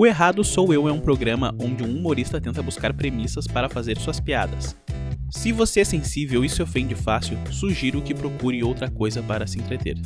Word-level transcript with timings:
O 0.00 0.06
Errado 0.06 0.42
Sou 0.42 0.72
Eu 0.72 0.88
é 0.88 0.92
um 0.92 0.98
programa 0.98 1.54
onde 1.60 1.82
um 1.82 1.98
humorista 1.98 2.40
tenta 2.40 2.62
buscar 2.62 2.94
premissas 2.94 3.46
para 3.46 3.68
fazer 3.68 3.98
suas 3.98 4.18
piadas. 4.18 4.74
Se 5.28 5.52
você 5.52 5.80
é 5.80 5.84
sensível 5.84 6.42
e 6.42 6.48
se 6.48 6.62
ofende 6.62 6.94
fácil, 6.94 7.36
sugiro 7.50 8.00
que 8.00 8.14
procure 8.14 8.64
outra 8.64 8.90
coisa 8.90 9.22
para 9.22 9.46
se 9.46 9.58
entreter. 9.58 9.98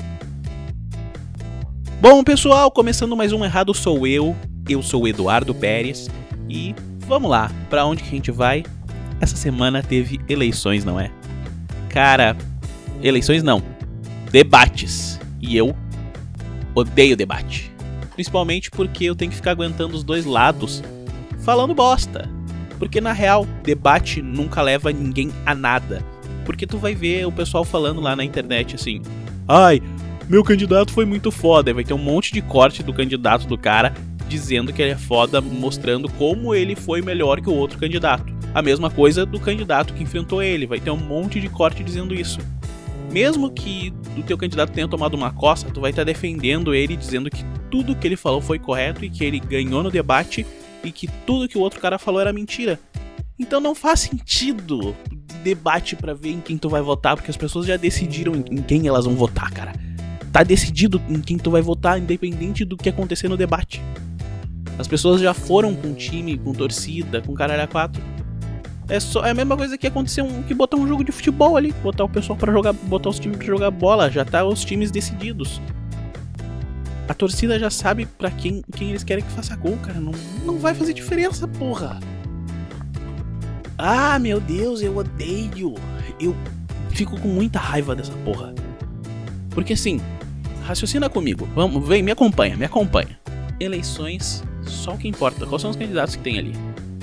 Bom, 2.00 2.24
pessoal, 2.24 2.72
começando 2.72 3.16
mais 3.16 3.32
um 3.32 3.44
Errado 3.44 3.72
Sou 3.72 4.04
Eu. 4.04 4.34
Eu 4.68 4.82
sou 4.82 5.06
Eduardo 5.06 5.54
Pérez 5.54 6.10
e 6.48 6.74
vamos 7.06 7.30
lá, 7.30 7.48
para 7.70 7.86
onde 7.86 8.02
que 8.02 8.08
a 8.08 8.16
gente 8.16 8.32
vai? 8.32 8.64
Essa 9.20 9.36
semana 9.36 9.80
teve 9.80 10.18
eleições, 10.28 10.84
não 10.84 10.98
é? 10.98 11.08
Cara, 11.88 12.36
eleições 13.00 13.44
não, 13.44 13.62
debates. 14.32 15.20
E 15.40 15.56
eu 15.56 15.72
odeio 16.74 17.16
debate. 17.16 17.73
Principalmente 18.14 18.70
porque 18.70 19.04
eu 19.04 19.14
tenho 19.14 19.30
que 19.30 19.36
ficar 19.36 19.50
aguentando 19.50 19.94
os 19.94 20.04
dois 20.04 20.24
lados 20.24 20.82
falando 21.40 21.74
bosta. 21.74 22.28
Porque 22.78 23.00
na 23.00 23.12
real, 23.12 23.46
debate 23.62 24.22
nunca 24.22 24.62
leva 24.62 24.92
ninguém 24.92 25.30
a 25.44 25.54
nada. 25.54 26.04
Porque 26.44 26.66
tu 26.66 26.78
vai 26.78 26.94
ver 26.94 27.26
o 27.26 27.32
pessoal 27.32 27.64
falando 27.64 28.00
lá 28.00 28.14
na 28.14 28.24
internet 28.24 28.74
assim: 28.74 29.00
"Ai, 29.48 29.80
meu 30.28 30.42
candidato 30.42 30.92
foi 30.92 31.04
muito 31.04 31.30
foda". 31.30 31.72
Vai 31.72 31.84
ter 31.84 31.94
um 31.94 31.98
monte 31.98 32.32
de 32.32 32.42
corte 32.42 32.82
do 32.82 32.92
candidato 32.92 33.46
do 33.46 33.58
cara 33.58 33.94
dizendo 34.28 34.72
que 34.72 34.82
ele 34.82 34.92
é 34.92 34.96
foda, 34.96 35.40
mostrando 35.40 36.08
como 36.08 36.54
ele 36.54 36.74
foi 36.74 37.02
melhor 37.02 37.40
que 37.40 37.48
o 37.48 37.54
outro 37.54 37.78
candidato. 37.78 38.32
A 38.54 38.62
mesma 38.62 38.90
coisa 38.90 39.26
do 39.26 39.38
candidato 39.38 39.92
que 39.94 40.02
enfrentou 40.02 40.42
ele, 40.42 40.66
vai 40.66 40.80
ter 40.80 40.90
um 40.90 40.96
monte 40.96 41.40
de 41.40 41.48
corte 41.48 41.82
dizendo 41.84 42.14
isso. 42.14 42.38
Mesmo 43.12 43.50
que 43.50 43.92
o 44.16 44.22
teu 44.22 44.36
candidato 44.36 44.72
tenha 44.72 44.88
tomado 44.88 45.14
uma 45.14 45.30
coça, 45.30 45.70
tu 45.70 45.80
vai 45.80 45.90
estar 45.90 46.04
defendendo 46.04 46.74
ele, 46.74 46.96
dizendo 46.96 47.30
que 47.30 47.44
tudo 47.74 47.96
que 47.96 48.06
ele 48.06 48.14
falou 48.14 48.40
foi 48.40 48.56
correto 48.56 49.04
e 49.04 49.10
que 49.10 49.24
ele 49.24 49.40
ganhou 49.40 49.82
no 49.82 49.90
debate 49.90 50.46
e 50.84 50.92
que 50.92 51.08
tudo 51.26 51.48
que 51.48 51.58
o 51.58 51.60
outro 51.60 51.80
cara 51.80 51.98
falou 51.98 52.20
era 52.20 52.32
mentira. 52.32 52.78
Então 53.36 53.60
não 53.60 53.74
faz 53.74 53.98
sentido 53.98 54.94
debate 55.42 55.96
para 55.96 56.14
ver 56.14 56.30
em 56.30 56.40
quem 56.40 56.56
tu 56.56 56.68
vai 56.68 56.80
votar, 56.80 57.16
porque 57.16 57.32
as 57.32 57.36
pessoas 57.36 57.66
já 57.66 57.76
decidiram 57.76 58.32
em 58.36 58.62
quem 58.62 58.86
elas 58.86 59.06
vão 59.06 59.16
votar, 59.16 59.50
cara. 59.50 59.72
Tá 60.32 60.44
decidido 60.44 61.02
em 61.08 61.20
quem 61.20 61.36
tu 61.36 61.50
vai 61.50 61.62
votar, 61.62 61.98
independente 61.98 62.64
do 62.64 62.76
que 62.76 62.88
acontecer 62.88 63.26
no 63.26 63.36
debate. 63.36 63.82
As 64.78 64.86
pessoas 64.86 65.20
já 65.20 65.34
foram 65.34 65.74
com 65.74 65.94
time, 65.94 66.38
com 66.38 66.52
torcida, 66.52 67.22
com 67.22 67.34
caralho 67.34 67.66
quatro. 67.66 68.00
É, 68.88 69.00
só, 69.00 69.26
é 69.26 69.30
a 69.30 69.34
mesma 69.34 69.56
coisa 69.56 69.76
que 69.76 69.88
aconteceu 69.88 70.24
um, 70.24 70.44
que 70.44 70.54
botar 70.54 70.76
um 70.76 70.86
jogo 70.86 71.02
de 71.02 71.10
futebol 71.10 71.56
ali, 71.56 71.72
botar 71.82 72.04
o 72.04 72.08
pessoal 72.08 72.38
para 72.38 72.52
jogar, 72.52 72.72
botar 72.72 73.08
os 73.08 73.18
times 73.18 73.36
para 73.36 73.46
jogar 73.46 73.72
bola, 73.72 74.08
já 74.08 74.24
tá 74.24 74.44
os 74.44 74.64
times 74.64 74.92
decididos. 74.92 75.60
A 77.08 77.14
torcida 77.14 77.58
já 77.58 77.70
sabe 77.70 78.06
para 78.06 78.30
quem, 78.30 78.62
quem 78.74 78.90
eles 78.90 79.04
querem 79.04 79.24
que 79.24 79.30
faça 79.32 79.54
gol, 79.56 79.76
cara. 79.78 80.00
Não, 80.00 80.12
não 80.44 80.58
vai 80.58 80.74
fazer 80.74 80.94
diferença, 80.94 81.46
porra. 81.46 82.00
Ah, 83.76 84.18
meu 84.18 84.40
Deus, 84.40 84.80
eu 84.80 84.96
odeio. 84.96 85.74
Eu 86.18 86.34
fico 86.90 87.20
com 87.20 87.28
muita 87.28 87.58
raiva 87.58 87.94
dessa 87.94 88.12
porra. 88.24 88.54
Porque 89.50 89.74
assim, 89.74 90.00
raciocina 90.64 91.10
comigo. 91.10 91.48
Vamos, 91.54 91.86
vem, 91.86 92.02
me 92.02 92.10
acompanha, 92.10 92.56
me 92.56 92.64
acompanha. 92.64 93.18
Eleições, 93.60 94.42
só 94.62 94.94
o 94.94 94.98
que 94.98 95.06
importa. 95.06 95.46
Quais 95.46 95.60
são 95.60 95.70
os 95.70 95.76
candidatos 95.76 96.16
que 96.16 96.22
tem 96.22 96.38
ali? 96.38 96.52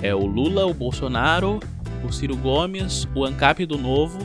É 0.01 0.15
o 0.15 0.25
Lula, 0.25 0.65
o 0.65 0.73
Bolsonaro, 0.73 1.59
o 2.03 2.11
Ciro 2.11 2.35
Gomes, 2.35 3.07
o 3.13 3.23
ANCAP 3.23 3.65
do 3.65 3.77
Novo 3.77 4.19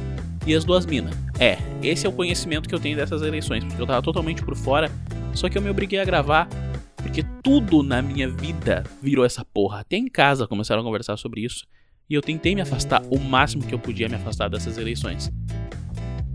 e 0.46 0.54
as 0.54 0.64
duas 0.64 0.86
minas. 0.86 1.14
É, 1.38 1.58
esse 1.82 2.06
é 2.06 2.08
o 2.08 2.12
conhecimento 2.12 2.68
que 2.68 2.74
eu 2.74 2.80
tenho 2.80 2.96
dessas 2.96 3.20
eleições, 3.20 3.62
porque 3.64 3.80
eu 3.80 3.86
tava 3.86 4.00
totalmente 4.00 4.42
por 4.42 4.56
fora, 4.56 4.90
só 5.36 5.48
que 5.48 5.56
eu 5.56 5.62
me 5.62 5.70
obriguei 5.70 6.00
a 6.00 6.04
gravar, 6.04 6.48
porque 6.96 7.24
tudo 7.42 7.82
na 7.82 8.02
minha 8.02 8.28
vida 8.28 8.84
virou 9.02 9.24
essa 9.24 9.44
porra. 9.44 9.80
Até 9.80 9.96
em 9.96 10.08
casa 10.08 10.46
começaram 10.46 10.80
a 10.80 10.84
conversar 10.84 11.16
sobre 11.16 11.42
isso, 11.42 11.66
e 12.08 12.14
eu 12.14 12.22
tentei 12.22 12.54
me 12.54 12.60
afastar 12.60 13.02
o 13.10 13.18
máximo 13.18 13.64
que 13.64 13.74
eu 13.74 13.78
podia 13.78 14.08
me 14.08 14.14
afastar 14.14 14.48
dessas 14.48 14.78
eleições. 14.78 15.30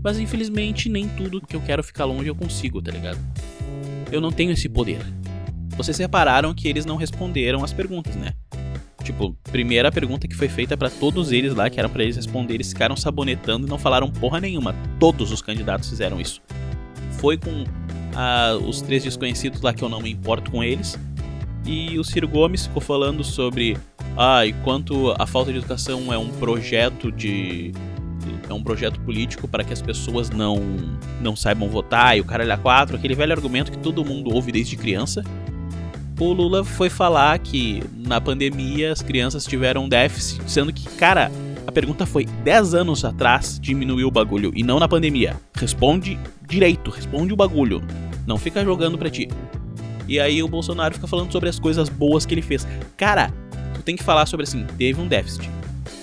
Mas 0.02 0.18
infelizmente 0.18 0.88
nem 0.88 1.08
tudo 1.08 1.40
que 1.40 1.54
eu 1.54 1.60
quero 1.60 1.82
ficar 1.82 2.04
longe 2.04 2.28
eu 2.28 2.34
consigo, 2.34 2.82
tá 2.82 2.90
ligado? 2.90 3.18
Eu 4.10 4.20
não 4.20 4.32
tenho 4.32 4.50
esse 4.50 4.68
poder. 4.68 5.00
Vocês 5.76 5.96
repararam 5.98 6.52
que 6.52 6.68
eles 6.68 6.84
não 6.84 6.96
responderam 6.96 7.64
as 7.64 7.72
perguntas, 7.72 8.14
né? 8.14 8.34
Tipo, 9.02 9.36
primeira 9.50 9.90
pergunta 9.90 10.28
que 10.28 10.36
foi 10.36 10.48
feita 10.48 10.76
para 10.76 10.88
todos 10.88 11.32
eles 11.32 11.54
lá, 11.54 11.68
que 11.68 11.78
era 11.78 11.88
para 11.88 12.02
eles 12.02 12.16
responderem, 12.16 12.56
eles 12.56 12.68
ficaram 12.68 12.96
sabonetando 12.96 13.66
e 13.66 13.70
não 13.70 13.78
falaram 13.78 14.10
porra 14.10 14.40
nenhuma. 14.40 14.74
Todos 14.98 15.32
os 15.32 15.42
candidatos 15.42 15.88
fizeram 15.88 16.20
isso. 16.20 16.40
Foi 17.18 17.36
com 17.36 17.64
ah, 18.14 18.58
os 18.66 18.80
três 18.80 19.02
desconhecidos 19.02 19.60
lá 19.60 19.72
que 19.72 19.82
eu 19.82 19.88
não 19.88 20.00
me 20.00 20.10
importo 20.10 20.50
com 20.50 20.62
eles. 20.62 20.98
E 21.64 21.98
o 21.98 22.04
Ciro 22.04 22.26
Gomes 22.26 22.66
ficou 22.66 22.82
falando 22.82 23.22
sobre 23.22 23.76
ah, 24.16 24.44
e 24.44 24.52
quanto 24.52 25.14
a 25.18 25.26
falta 25.26 25.52
de 25.52 25.58
educação 25.58 26.12
é 26.12 26.18
um 26.18 26.28
projeto 26.28 27.10
de 27.10 27.72
é 28.48 28.52
um 28.52 28.62
projeto 28.62 29.00
político 29.00 29.48
para 29.48 29.64
que 29.64 29.72
as 29.72 29.80
pessoas 29.80 30.30
não 30.30 30.60
não 31.20 31.34
saibam 31.34 31.68
votar 31.68 32.16
e 32.16 32.20
o 32.20 32.24
caralho 32.24 32.52
a 32.52 32.56
quatro, 32.56 32.96
aquele 32.96 33.14
velho 33.14 33.32
argumento 33.32 33.70
que 33.70 33.78
todo 33.78 34.04
mundo 34.04 34.34
ouve 34.34 34.52
desde 34.52 34.76
criança 34.76 35.24
o 36.22 36.32
Lula 36.32 36.64
foi 36.64 36.88
falar 36.88 37.38
que 37.38 37.82
na 37.96 38.20
pandemia 38.20 38.92
as 38.92 39.02
crianças 39.02 39.44
tiveram 39.44 39.88
déficit, 39.88 40.40
sendo 40.50 40.72
que, 40.72 40.88
cara, 40.90 41.30
a 41.66 41.72
pergunta 41.72 42.06
foi 42.06 42.24
10 42.24 42.74
anos 42.74 43.04
atrás 43.04 43.58
diminuiu 43.60 44.08
o 44.08 44.10
bagulho 44.10 44.52
e 44.54 44.62
não 44.62 44.78
na 44.78 44.88
pandemia. 44.88 45.36
Responde 45.54 46.18
direito, 46.48 46.90
responde 46.90 47.32
o 47.32 47.36
bagulho. 47.36 47.82
Não 48.26 48.38
fica 48.38 48.64
jogando 48.64 48.98
pra 48.98 49.10
ti. 49.10 49.28
E 50.08 50.18
aí 50.20 50.42
o 50.42 50.48
Bolsonaro 50.48 50.94
fica 50.94 51.06
falando 51.06 51.32
sobre 51.32 51.48
as 51.48 51.58
coisas 51.58 51.88
boas 51.88 52.26
que 52.26 52.34
ele 52.34 52.42
fez. 52.42 52.66
Cara, 52.96 53.32
tu 53.74 53.82
tem 53.82 53.96
que 53.96 54.02
falar 54.02 54.26
sobre 54.26 54.44
assim, 54.44 54.66
teve 54.76 55.00
um 55.00 55.06
déficit. 55.06 55.48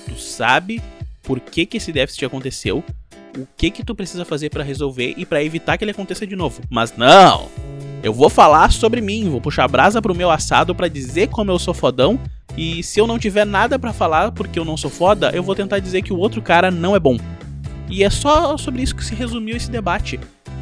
Tu 0.08 0.16
sabe 0.20 0.82
por 1.24 1.40
que 1.40 1.66
que 1.66 1.78
esse 1.78 1.92
déficit 1.92 2.26
aconteceu, 2.26 2.84
o 3.38 3.48
que 3.56 3.70
que 3.70 3.84
tu 3.84 3.94
precisa 3.94 4.26
fazer 4.26 4.50
para 4.50 4.64
resolver 4.64 5.14
e 5.18 5.26
para 5.26 5.44
evitar 5.44 5.78
que 5.78 5.84
ele 5.84 5.92
aconteça 5.92 6.26
de 6.26 6.36
novo. 6.36 6.62
Mas 6.70 6.96
não, 6.98 7.50
eu 8.02 8.14
vou 8.14 8.30
falar 8.30 8.72
sobre 8.72 9.02
mim, 9.02 9.30
vou 9.30 9.42
puxar 9.42 9.66
a 9.66 9.68
brasa 9.68 10.02
pro 10.02 10.16
meu 10.16 10.32
assado 10.32 10.74
para 10.74 10.88
dizer 10.88 11.28
como 11.28 11.52
eu 11.52 11.60
sou 11.60 11.74
fodão. 11.74 12.20
E 12.58 12.82
se 12.82 13.00
eu 13.00 13.06
não 13.06 13.20
tiver 13.20 13.46
nada 13.46 13.78
para 13.78 13.94
falar 13.94 14.32
porque 14.32 14.58
eu 14.58 14.66
não 14.66 14.78
sou 14.78 14.90
foda, 14.90 15.32
eu 15.34 15.44
vou 15.44 15.56
tentar 15.56 15.80
dizer 15.80 16.02
que 16.02 16.14
o 16.14 16.18
outro 16.18 16.42
cara 16.42 16.72
não 16.72 16.96
é 16.96 17.00
bom. 17.00 17.18
E 17.90 18.04
é 18.04 18.10
só 18.10 18.56
sobre 18.58 18.82
isso 18.82 18.96
que 18.96 19.04
se 19.04 19.14
resumiu 19.14 19.56
esse 19.56 19.70
debate. 19.70 20.20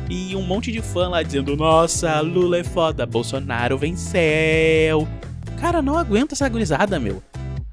E 0.10 0.36
um 0.36 0.42
monte 0.42 0.72
de 0.72 0.82
fã 0.82 1.10
lá 1.10 1.22
dizendo: 1.22 1.56
Nossa, 1.56 2.20
Lula 2.22 2.60
é 2.60 2.64
foda, 2.64 3.06
Bolsonaro 3.06 3.78
venceu. 3.78 5.08
Cara, 5.60 5.82
não 5.82 5.98
aguenta 5.98 6.34
essa 6.34 6.48
gurizada, 6.48 7.00
meu. 7.00 7.22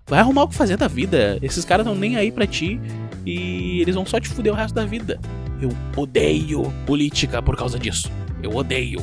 Vai 0.08 0.20
arrumar 0.20 0.44
o 0.44 0.48
que 0.48 0.54
fazer 0.54 0.76
da 0.76 0.88
vida. 0.88 1.38
Esses 1.40 1.64
caras 1.64 1.86
não 1.86 1.94
nem 1.94 2.16
aí 2.16 2.30
pra 2.30 2.46
ti 2.46 2.80
e 3.24 3.80
eles 3.80 3.94
vão 3.94 4.04
só 4.04 4.20
te 4.20 4.28
fuder 4.28 4.52
o 4.52 4.56
resto 4.56 4.74
da 4.74 4.84
vida. 4.84 5.18
Eu 5.60 5.70
odeio 5.96 6.72
política 6.86 7.40
por 7.40 7.56
causa 7.56 7.78
disso. 7.78 8.10
Eu 8.42 8.54
odeio. 8.54 9.00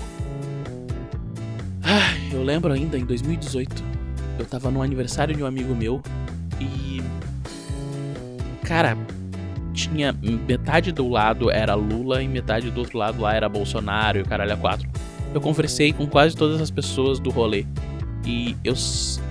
Ah, 1.84 2.13
eu 2.31 2.44
lembro 2.44 2.72
ainda 2.72 2.98
em 2.98 3.06
2018, 3.06 3.84
eu 4.38 4.46
tava 4.46 4.69
no 4.69 4.81
aniversário 4.81 5.36
de 5.36 5.42
um 5.42 5.46
amigo 5.46 5.75
meu 5.75 6.02
e. 6.59 7.02
Cara, 8.63 8.96
tinha 9.88 10.14
metade 10.14 10.92
do 10.92 11.08
lado 11.08 11.50
era 11.50 11.74
Lula 11.75 12.22
e 12.22 12.28
metade 12.28 12.69
do 12.69 12.80
outro 12.80 12.97
lado 12.97 13.22
lá 13.22 13.34
era 13.34 13.50
Bolsonaro 13.50 14.19
e 14.19 14.22
o 14.22 14.25
caralho 14.25 14.53
a 14.53 14.58
quatro. 14.58 14.90
Eu 15.34 15.42
conversei 15.42 15.94
com 15.94 16.06
quase 16.06 16.36
todas 16.36 16.62
as 16.62 16.69
pessoas 16.69 17.19
do 17.19 17.30
rolê 17.30 17.66
e 18.25 18.56
eu. 18.64 18.74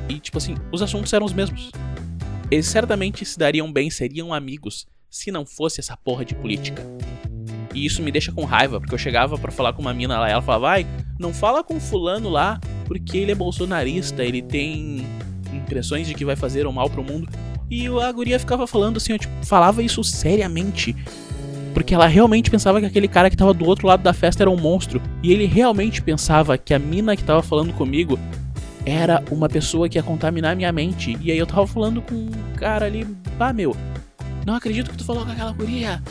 E 0.08 0.18
tipo 0.18 0.38
assim, 0.38 0.56
os 0.72 0.82
assuntos 0.82 1.12
eram 1.12 1.26
os 1.26 1.32
mesmos. 1.32 1.70
Eles 2.50 2.66
certamente 2.66 3.24
se 3.24 3.38
dariam 3.38 3.72
bem, 3.72 3.90
seriam 3.90 4.34
amigos, 4.34 4.86
se 5.08 5.30
não 5.30 5.46
fosse 5.46 5.80
essa 5.80 5.96
porra 5.96 6.24
de 6.24 6.34
política. 6.34 6.82
E 7.72 7.86
isso 7.86 8.02
me 8.02 8.10
deixa 8.10 8.32
com 8.32 8.44
raiva, 8.44 8.80
porque 8.80 8.94
eu 8.94 8.98
chegava 8.98 9.38
para 9.38 9.52
falar 9.52 9.72
com 9.72 9.80
uma 9.80 9.94
mina 9.94 10.18
lá 10.18 10.28
e 10.28 10.32
ela 10.32 10.42
falava, 10.42 10.66
vai, 10.66 10.86
não 11.18 11.32
fala 11.32 11.62
com 11.62 11.78
fulano 11.78 12.28
lá, 12.28 12.58
porque 12.86 13.18
ele 13.18 13.30
é 13.30 13.34
bolsonarista, 13.34 14.24
ele 14.24 14.42
tem 14.42 15.06
impressões 15.52 16.08
de 16.08 16.14
que 16.14 16.24
vai 16.24 16.34
fazer 16.34 16.66
o 16.66 16.72
mal 16.72 16.90
pro 16.90 17.04
mundo. 17.04 17.28
E 17.70 17.86
a 17.86 18.12
guria 18.12 18.38
ficava 18.38 18.66
falando 18.66 18.96
assim, 18.96 19.12
eu, 19.12 19.18
tipo, 19.18 19.46
falava 19.46 19.82
isso 19.82 20.02
seriamente. 20.02 20.96
Porque 21.72 21.94
ela 21.94 22.08
realmente 22.08 22.50
pensava 22.50 22.80
que 22.80 22.86
aquele 22.86 23.06
cara 23.06 23.30
que 23.30 23.36
tava 23.36 23.54
do 23.54 23.64
outro 23.64 23.86
lado 23.86 24.02
da 24.02 24.12
festa 24.12 24.42
era 24.42 24.50
um 24.50 24.56
monstro. 24.56 25.00
E 25.22 25.32
ele 25.32 25.46
realmente 25.46 26.02
pensava 26.02 26.58
que 26.58 26.74
a 26.74 26.78
mina 26.78 27.14
que 27.14 27.22
tava 27.22 27.42
falando 27.42 27.72
comigo 27.72 28.18
era 28.84 29.22
uma 29.30 29.48
pessoa 29.48 29.88
que 29.88 29.96
ia 29.96 30.02
contaminar 30.02 30.56
minha 30.56 30.72
mente. 30.72 31.16
E 31.20 31.30
aí 31.30 31.38
eu 31.38 31.46
tava 31.46 31.66
falando 31.66 32.02
com 32.02 32.14
um 32.14 32.30
cara 32.56 32.86
ali, 32.86 33.06
ah 33.38 33.52
meu, 33.52 33.76
não 34.44 34.54
acredito 34.54 34.90
que 34.90 34.96
tu 34.96 35.04
falou 35.04 35.24
com 35.24 35.30
aquela 35.30 35.52
guria. 35.52 36.02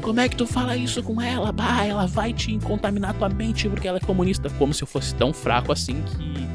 Como 0.00 0.20
é 0.20 0.28
que 0.28 0.36
tu 0.36 0.46
fala 0.46 0.76
isso 0.76 1.02
com 1.02 1.20
ela? 1.20 1.52
Bah, 1.52 1.84
ela 1.84 2.06
vai 2.06 2.32
te 2.32 2.56
contaminar 2.60 3.12
tua 3.14 3.28
mente 3.28 3.68
porque 3.68 3.86
ela 3.88 3.98
é 3.98 4.00
comunista. 4.00 4.48
Como 4.50 4.72
se 4.72 4.82
eu 4.82 4.86
fosse 4.86 5.14
tão 5.14 5.32
fraco 5.32 5.72
assim 5.72 6.02
que 6.02 6.46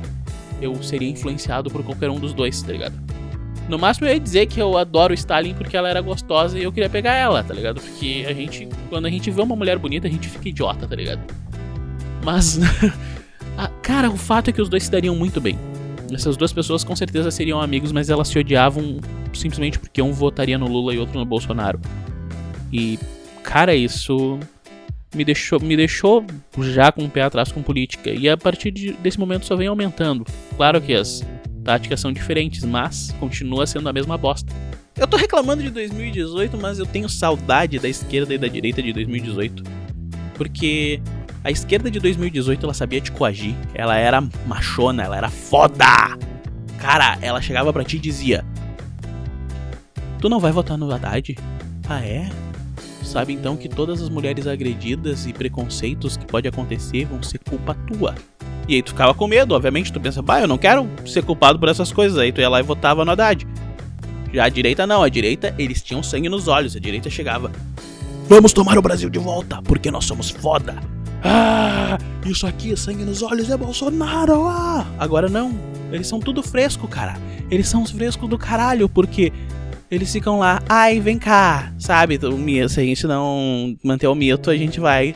eu 0.65 0.81
seria 0.81 1.09
influenciado 1.09 1.69
por 1.69 1.83
qualquer 1.83 2.09
um 2.09 2.19
dos 2.19 2.33
dois, 2.33 2.61
tá 2.61 2.71
ligado? 2.71 3.10
No 3.71 3.79
máximo 3.79 4.05
eu 4.05 4.13
ia 4.13 4.19
dizer 4.19 4.47
que 4.47 4.61
eu 4.61 4.77
adoro 4.77 5.13
Stalin 5.13 5.53
porque 5.53 5.77
ela 5.77 5.87
era 5.87 6.01
gostosa 6.01 6.59
e 6.59 6.63
eu 6.63 6.73
queria 6.73 6.89
pegar 6.89 7.13
ela, 7.13 7.41
tá 7.41 7.53
ligado? 7.53 7.79
Porque 7.79 8.25
a 8.27 8.33
gente, 8.33 8.67
quando 8.89 9.05
a 9.05 9.09
gente 9.09 9.31
vê 9.31 9.41
uma 9.41 9.55
mulher 9.55 9.77
bonita, 9.77 10.09
a 10.09 10.11
gente 10.11 10.27
fica 10.27 10.49
idiota, 10.49 10.85
tá 10.85 10.93
ligado? 10.93 11.21
Mas, 12.21 12.59
cara, 13.81 14.09
o 14.09 14.17
fato 14.17 14.49
é 14.49 14.51
que 14.51 14.61
os 14.61 14.67
dois 14.67 14.83
se 14.83 14.91
dariam 14.91 15.15
muito 15.15 15.39
bem. 15.39 15.57
essas 16.13 16.35
duas 16.35 16.51
pessoas 16.51 16.83
com 16.83 16.93
certeza 16.97 17.31
seriam 17.31 17.61
amigos, 17.61 17.93
mas 17.93 18.09
elas 18.09 18.27
se 18.27 18.37
odiavam 18.37 18.99
simplesmente 19.33 19.79
porque 19.79 20.01
um 20.01 20.11
votaria 20.11 20.57
no 20.57 20.67
Lula 20.67 20.93
e 20.93 20.97
outro 20.97 21.17
no 21.17 21.25
Bolsonaro. 21.25 21.79
E, 22.73 22.99
cara, 23.41 23.73
isso 23.73 24.37
me 25.15 25.23
deixou, 25.23 25.61
me 25.61 25.77
deixou 25.77 26.25
já 26.59 26.91
com 26.91 27.05
o 27.05 27.09
pé 27.09 27.21
atrás 27.21 27.53
com 27.53 27.63
política. 27.63 28.09
E 28.09 28.27
a 28.27 28.35
partir 28.35 28.69
de, 28.69 28.91
desse 28.91 29.17
momento 29.17 29.45
só 29.45 29.55
vem 29.55 29.67
aumentando. 29.67 30.25
Claro 30.57 30.81
que 30.81 30.93
as 30.93 31.23
táticas 31.63 31.99
são 31.99 32.11
diferentes, 32.11 32.63
mas 32.63 33.13
continua 33.19 33.65
sendo 33.67 33.87
a 33.89 33.93
mesma 33.93 34.17
bosta. 34.17 34.53
Eu 34.95 35.07
tô 35.07 35.17
reclamando 35.17 35.63
de 35.63 35.69
2018, 35.69 36.57
mas 36.57 36.79
eu 36.79 36.85
tenho 36.85 37.07
saudade 37.07 37.79
da 37.79 37.87
esquerda 37.87 38.33
e 38.33 38.37
da 38.37 38.47
direita 38.47 38.81
de 38.83 38.91
2018. 38.93 39.63
Porque 40.35 41.01
a 41.43 41.49
esquerda 41.49 41.89
de 41.89 41.99
2018 41.99 42.65
ela 42.65 42.73
sabia 42.73 43.01
te 43.01 43.11
coagir, 43.11 43.55
ela 43.73 43.95
era 43.95 44.21
machona, 44.45 45.03
ela 45.03 45.17
era 45.17 45.29
foda. 45.29 45.85
Cara, 46.77 47.17
ela 47.21 47.41
chegava 47.41 47.71
para 47.71 47.83
ti 47.83 47.97
e 47.97 47.99
dizia: 47.99 48.45
Tu 50.19 50.29
não 50.29 50.39
vai 50.39 50.51
votar 50.51 50.77
no 50.77 50.91
Haddad? 50.91 51.35
Ah, 51.87 52.05
é? 52.05 52.29
Sabe 53.03 53.33
então 53.33 53.57
que 53.57 53.67
todas 53.67 54.01
as 54.01 54.09
mulheres 54.09 54.47
agredidas 54.47 55.25
e 55.25 55.33
preconceitos 55.33 56.15
que 56.15 56.25
pode 56.25 56.47
acontecer 56.47 57.05
vão 57.05 57.21
ser 57.23 57.39
culpa 57.39 57.73
tua. 57.73 58.15
E 58.67 58.75
aí 58.75 58.81
tu 58.81 58.91
ficava 58.91 59.13
com 59.13 59.27
medo, 59.27 59.53
obviamente, 59.53 59.91
tu 59.91 59.99
pensa, 59.99 60.21
bah, 60.21 60.41
eu 60.41 60.47
não 60.47 60.57
quero 60.57 60.89
ser 61.05 61.23
culpado 61.23 61.59
por 61.59 61.69
essas 61.69 61.91
coisas. 61.91 62.17
Aí 62.17 62.31
tu 62.31 62.41
ia 62.41 62.49
lá 62.49 62.59
e 62.59 62.63
votava 62.63 63.03
no 63.03 63.11
Haddad. 63.11 63.45
Já 64.33 64.45
a 64.45 64.49
direita 64.49 64.87
não, 64.87 65.03
a 65.03 65.09
direita 65.09 65.53
eles 65.57 65.81
tinham 65.81 66.01
sangue 66.01 66.29
nos 66.29 66.47
olhos, 66.47 66.75
a 66.75 66.79
direita 66.79 67.09
chegava. 67.09 67.51
Vamos 68.29 68.53
tomar 68.53 68.77
o 68.77 68.81
Brasil 68.81 69.09
de 69.09 69.19
volta, 69.19 69.61
porque 69.61 69.91
nós 69.91 70.05
somos 70.05 70.29
foda. 70.29 70.75
Ah, 71.23 71.97
isso 72.25 72.47
aqui, 72.47 72.75
sangue 72.77 73.03
nos 73.03 73.21
olhos, 73.21 73.49
é 73.49 73.57
Bolsonaro. 73.57 74.47
Ah. 74.47 74.85
Agora 74.97 75.27
não, 75.27 75.53
eles 75.91 76.07
são 76.07 76.19
tudo 76.19 76.41
fresco, 76.41 76.87
cara. 76.87 77.17
Eles 77.49 77.67
são 77.67 77.83
os 77.83 77.91
frescos 77.91 78.29
do 78.29 78.37
caralho, 78.37 78.87
porque 78.87 79.33
eles 79.89 80.09
ficam 80.11 80.39
lá, 80.39 80.61
ai, 80.69 81.01
vem 81.01 81.19
cá, 81.19 81.73
sabe? 81.77 82.17
Se 82.69 82.79
a 82.79 82.83
gente 82.83 83.05
não 83.05 83.75
manter 83.83 84.07
o 84.07 84.15
mito, 84.15 84.49
a 84.49 84.55
gente 84.55 84.79
vai 84.79 85.13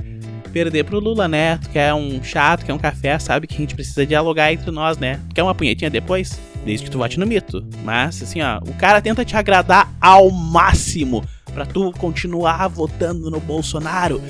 perder 0.56 0.86
pro 0.86 1.02
Lula, 1.02 1.28
né? 1.28 1.58
Tu 1.58 1.70
quer 1.70 1.94
um 1.94 2.24
chato, 2.24 2.64
quer 2.66 2.74
um 2.74 2.78
café, 2.78 3.20
sabe 3.20 3.46
que 3.46 3.56
a 3.56 3.58
gente 3.58 3.76
precisa 3.76 4.06
dialogar 4.06 4.54
entre 4.54 4.72
nós, 4.72 4.98
né? 4.98 5.20
quer 5.34 5.44
uma 5.44 5.54
punhetinha 5.54 5.90
depois? 5.90 6.40
Desde 6.64 6.86
que 6.86 6.90
tu 6.90 6.98
vote 6.98 7.20
no 7.20 7.28
mito. 7.28 7.62
Mas, 7.84 8.24
assim, 8.24 8.42
ó, 8.42 8.60
o 8.60 8.74
cara 8.76 9.02
tenta 9.02 9.26
te 9.26 9.36
agradar 9.36 9.94
ao 10.00 10.32
máximo 10.32 11.26
para 11.54 11.66
tu 11.66 11.92
continuar 11.92 12.70
votando 12.70 13.30
no 13.30 13.42
Bolsonaro. 13.42 14.22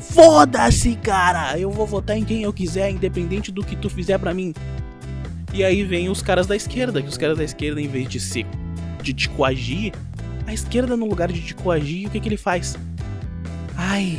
Foda-se, 0.00 0.94
cara! 0.94 1.58
Eu 1.58 1.72
vou 1.72 1.84
votar 1.84 2.16
em 2.16 2.24
quem 2.24 2.44
eu 2.44 2.52
quiser, 2.52 2.92
independente 2.92 3.50
do 3.50 3.64
que 3.64 3.74
tu 3.74 3.90
fizer 3.90 4.18
para 4.18 4.32
mim. 4.32 4.54
E 5.52 5.64
aí 5.64 5.82
vem 5.82 6.08
os 6.08 6.22
caras 6.22 6.46
da 6.46 6.54
esquerda, 6.54 7.02
que 7.02 7.08
os 7.08 7.18
caras 7.18 7.38
da 7.38 7.44
esquerda, 7.44 7.80
em 7.80 7.88
vez 7.88 8.08
de 8.08 8.20
se 8.20 8.46
de 9.02 9.12
te 9.12 9.28
coagir, 9.30 9.92
a 10.46 10.54
esquerda, 10.54 10.96
no 10.96 11.06
lugar 11.06 11.32
de 11.32 11.40
te 11.40 11.56
coagir, 11.56 12.06
o 12.06 12.10
que, 12.12 12.20
que 12.20 12.28
ele 12.28 12.36
faz? 12.36 12.78
Ai. 13.76 14.16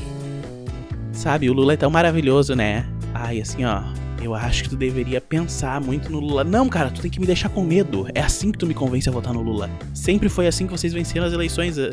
Sabe, 1.17 1.49
o 1.49 1.53
Lula 1.53 1.73
é 1.73 1.75
tão 1.75 1.89
maravilhoso, 1.89 2.55
né? 2.55 2.85
Ai, 3.11 3.41
assim, 3.41 3.65
ó. 3.65 3.81
Eu 4.21 4.35
acho 4.35 4.63
que 4.63 4.69
tu 4.69 4.75
deveria 4.75 5.19
pensar 5.19 5.81
muito 5.81 6.11
no 6.11 6.19
Lula. 6.19 6.43
Não, 6.43 6.69
cara, 6.69 6.91
tu 6.91 7.01
tem 7.01 7.09
que 7.09 7.19
me 7.19 7.25
deixar 7.25 7.49
com 7.49 7.63
medo. 7.63 8.07
É 8.13 8.21
assim 8.21 8.51
que 8.51 8.57
tu 8.57 8.67
me 8.67 8.73
convence 8.75 9.09
a 9.09 9.11
votar 9.11 9.33
no 9.33 9.41
Lula. 9.41 9.67
Sempre 9.95 10.29
foi 10.29 10.45
assim 10.45 10.67
que 10.67 10.71
vocês 10.71 10.93
venceram 10.93 11.25
as 11.25 11.33
eleições. 11.33 11.79
Eh, 11.79 11.89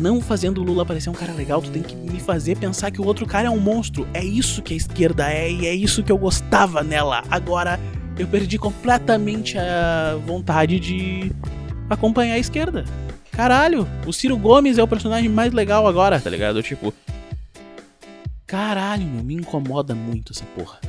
não 0.00 0.20
fazendo 0.20 0.60
o 0.60 0.64
Lula 0.64 0.86
parecer 0.86 1.10
um 1.10 1.14
cara 1.14 1.32
legal, 1.32 1.60
tu 1.60 1.68
tem 1.70 1.82
que 1.82 1.96
me 1.96 2.20
fazer 2.20 2.56
pensar 2.56 2.92
que 2.92 3.00
o 3.00 3.04
outro 3.04 3.26
cara 3.26 3.48
é 3.48 3.50
um 3.50 3.58
monstro. 3.58 4.06
É 4.14 4.24
isso 4.24 4.62
que 4.62 4.72
a 4.72 4.76
esquerda 4.76 5.28
é 5.28 5.50
e 5.50 5.66
é 5.66 5.74
isso 5.74 6.04
que 6.04 6.12
eu 6.12 6.16
gostava 6.16 6.84
nela. 6.84 7.24
Agora 7.28 7.80
eu 8.16 8.28
perdi 8.28 8.56
completamente 8.56 9.58
a 9.58 10.16
vontade 10.24 10.78
de 10.78 11.32
acompanhar 11.90 12.34
a 12.34 12.38
esquerda. 12.38 12.84
Caralho, 13.32 13.86
o 14.06 14.12
Ciro 14.12 14.36
Gomes 14.36 14.78
é 14.78 14.82
o 14.82 14.88
personagem 14.88 15.28
mais 15.28 15.52
legal 15.52 15.88
agora, 15.88 16.20
tá 16.20 16.30
ligado? 16.30 16.62
Tipo, 16.62 16.94
Caralho, 18.48 19.06
meu, 19.06 19.22
me 19.22 19.34
incomoda 19.34 19.94
muito 19.94 20.32
essa 20.32 20.46
porra. 20.46 20.80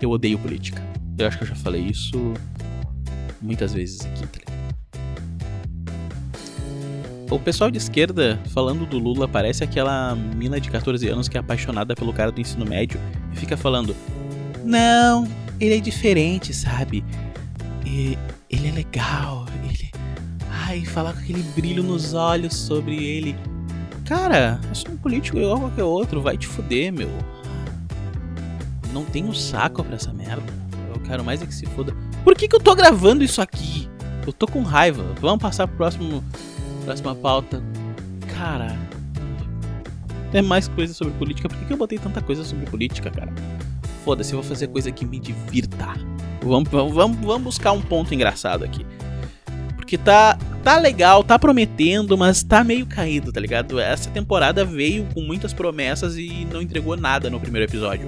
Eu 0.00 0.10
odeio 0.10 0.38
política. 0.38 0.82
Eu 1.18 1.26
acho 1.26 1.36
que 1.36 1.44
eu 1.44 1.48
já 1.48 1.54
falei 1.54 1.82
isso 1.82 2.32
muitas 3.42 3.74
vezes 3.74 4.00
aqui, 4.06 4.26
tá? 4.26 4.40
O 7.30 7.38
pessoal 7.38 7.70
de 7.70 7.76
esquerda 7.76 8.40
falando 8.54 8.86
do 8.86 8.98
Lula 8.98 9.28
parece 9.28 9.62
aquela 9.62 10.14
mina 10.14 10.58
de 10.58 10.70
14 10.70 11.06
anos 11.06 11.28
que 11.28 11.36
é 11.36 11.40
apaixonada 11.40 11.94
pelo 11.94 12.10
cara 12.10 12.32
do 12.32 12.40
ensino 12.40 12.64
médio 12.64 12.98
e 13.34 13.36
fica 13.36 13.54
falando: 13.54 13.94
Não, 14.64 15.28
ele 15.60 15.76
é 15.76 15.80
diferente, 15.80 16.54
sabe? 16.54 17.04
E, 17.84 18.16
ele 18.48 18.68
é 18.68 18.72
legal, 18.72 19.44
ele. 19.68 19.90
Ai, 20.50 20.86
falar 20.86 21.12
com 21.12 21.20
aquele 21.20 21.42
brilho 21.54 21.82
nos 21.82 22.14
olhos 22.14 22.54
sobre 22.54 22.96
ele. 22.96 23.36
Cara, 24.08 24.58
eu 24.66 24.74
sou 24.74 24.92
um 24.92 24.96
político 24.96 25.36
igual 25.36 25.60
qualquer 25.60 25.84
outro, 25.84 26.22
vai 26.22 26.38
te 26.38 26.46
fuder, 26.46 26.90
meu. 26.90 27.10
Não 28.90 29.04
tenho 29.04 29.34
saco 29.34 29.84
pra 29.84 29.96
essa 29.96 30.10
merda. 30.14 30.50
Eu 30.94 30.98
quero 31.02 31.22
mais 31.22 31.42
é 31.42 31.46
que 31.46 31.54
se 31.54 31.66
foda. 31.66 31.94
Por 32.24 32.34
que, 32.34 32.48
que 32.48 32.56
eu 32.56 32.60
tô 32.60 32.74
gravando 32.74 33.22
isso 33.22 33.42
aqui? 33.42 33.86
Eu 34.26 34.32
tô 34.32 34.46
com 34.46 34.62
raiva. 34.62 35.04
Vamos 35.20 35.42
passar 35.42 35.68
pro 35.68 35.76
próximo. 35.76 36.24
Próxima 36.86 37.14
pauta. 37.14 37.62
Cara. 38.34 38.78
Tem 40.32 40.40
mais 40.40 40.68
coisa 40.68 40.94
sobre 40.94 41.12
política. 41.12 41.46
Por 41.46 41.58
que, 41.58 41.66
que 41.66 41.72
eu 41.74 41.76
botei 41.76 41.98
tanta 41.98 42.22
coisa 42.22 42.44
sobre 42.44 42.64
política, 42.64 43.10
cara? 43.10 43.30
Foda-se, 44.06 44.32
eu 44.32 44.40
vou 44.40 44.48
fazer 44.48 44.68
coisa 44.68 44.90
que 44.90 45.04
me 45.04 45.20
divirta. 45.20 45.86
Vamos, 46.42 46.70
vamos, 46.70 46.94
vamos 46.94 47.42
buscar 47.42 47.72
um 47.72 47.82
ponto 47.82 48.14
engraçado 48.14 48.64
aqui. 48.64 48.86
Porque 49.76 49.98
tá 49.98 50.38
tá 50.68 50.76
legal, 50.76 51.24
tá 51.24 51.38
prometendo, 51.38 52.18
mas 52.18 52.42
tá 52.42 52.62
meio 52.62 52.84
caído, 52.84 53.32
tá 53.32 53.40
ligado? 53.40 53.80
Essa 53.80 54.10
temporada 54.10 54.66
veio 54.66 55.06
com 55.14 55.22
muitas 55.22 55.54
promessas 55.54 56.18
e 56.18 56.46
não 56.52 56.60
entregou 56.60 56.94
nada 56.94 57.30
no 57.30 57.40
primeiro 57.40 57.66
episódio. 57.66 58.06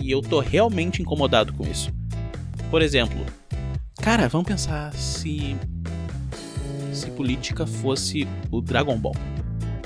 E 0.00 0.08
eu 0.08 0.22
tô 0.22 0.38
realmente 0.38 1.02
incomodado 1.02 1.52
com 1.52 1.68
isso. 1.68 1.92
Por 2.70 2.82
exemplo, 2.82 3.18
cara, 4.00 4.28
vamos 4.28 4.46
pensar 4.46 4.92
se 4.94 5.56
se 6.92 7.10
política 7.10 7.66
fosse 7.66 8.28
o 8.52 8.60
Dragon 8.60 8.96
Ball. 8.96 9.16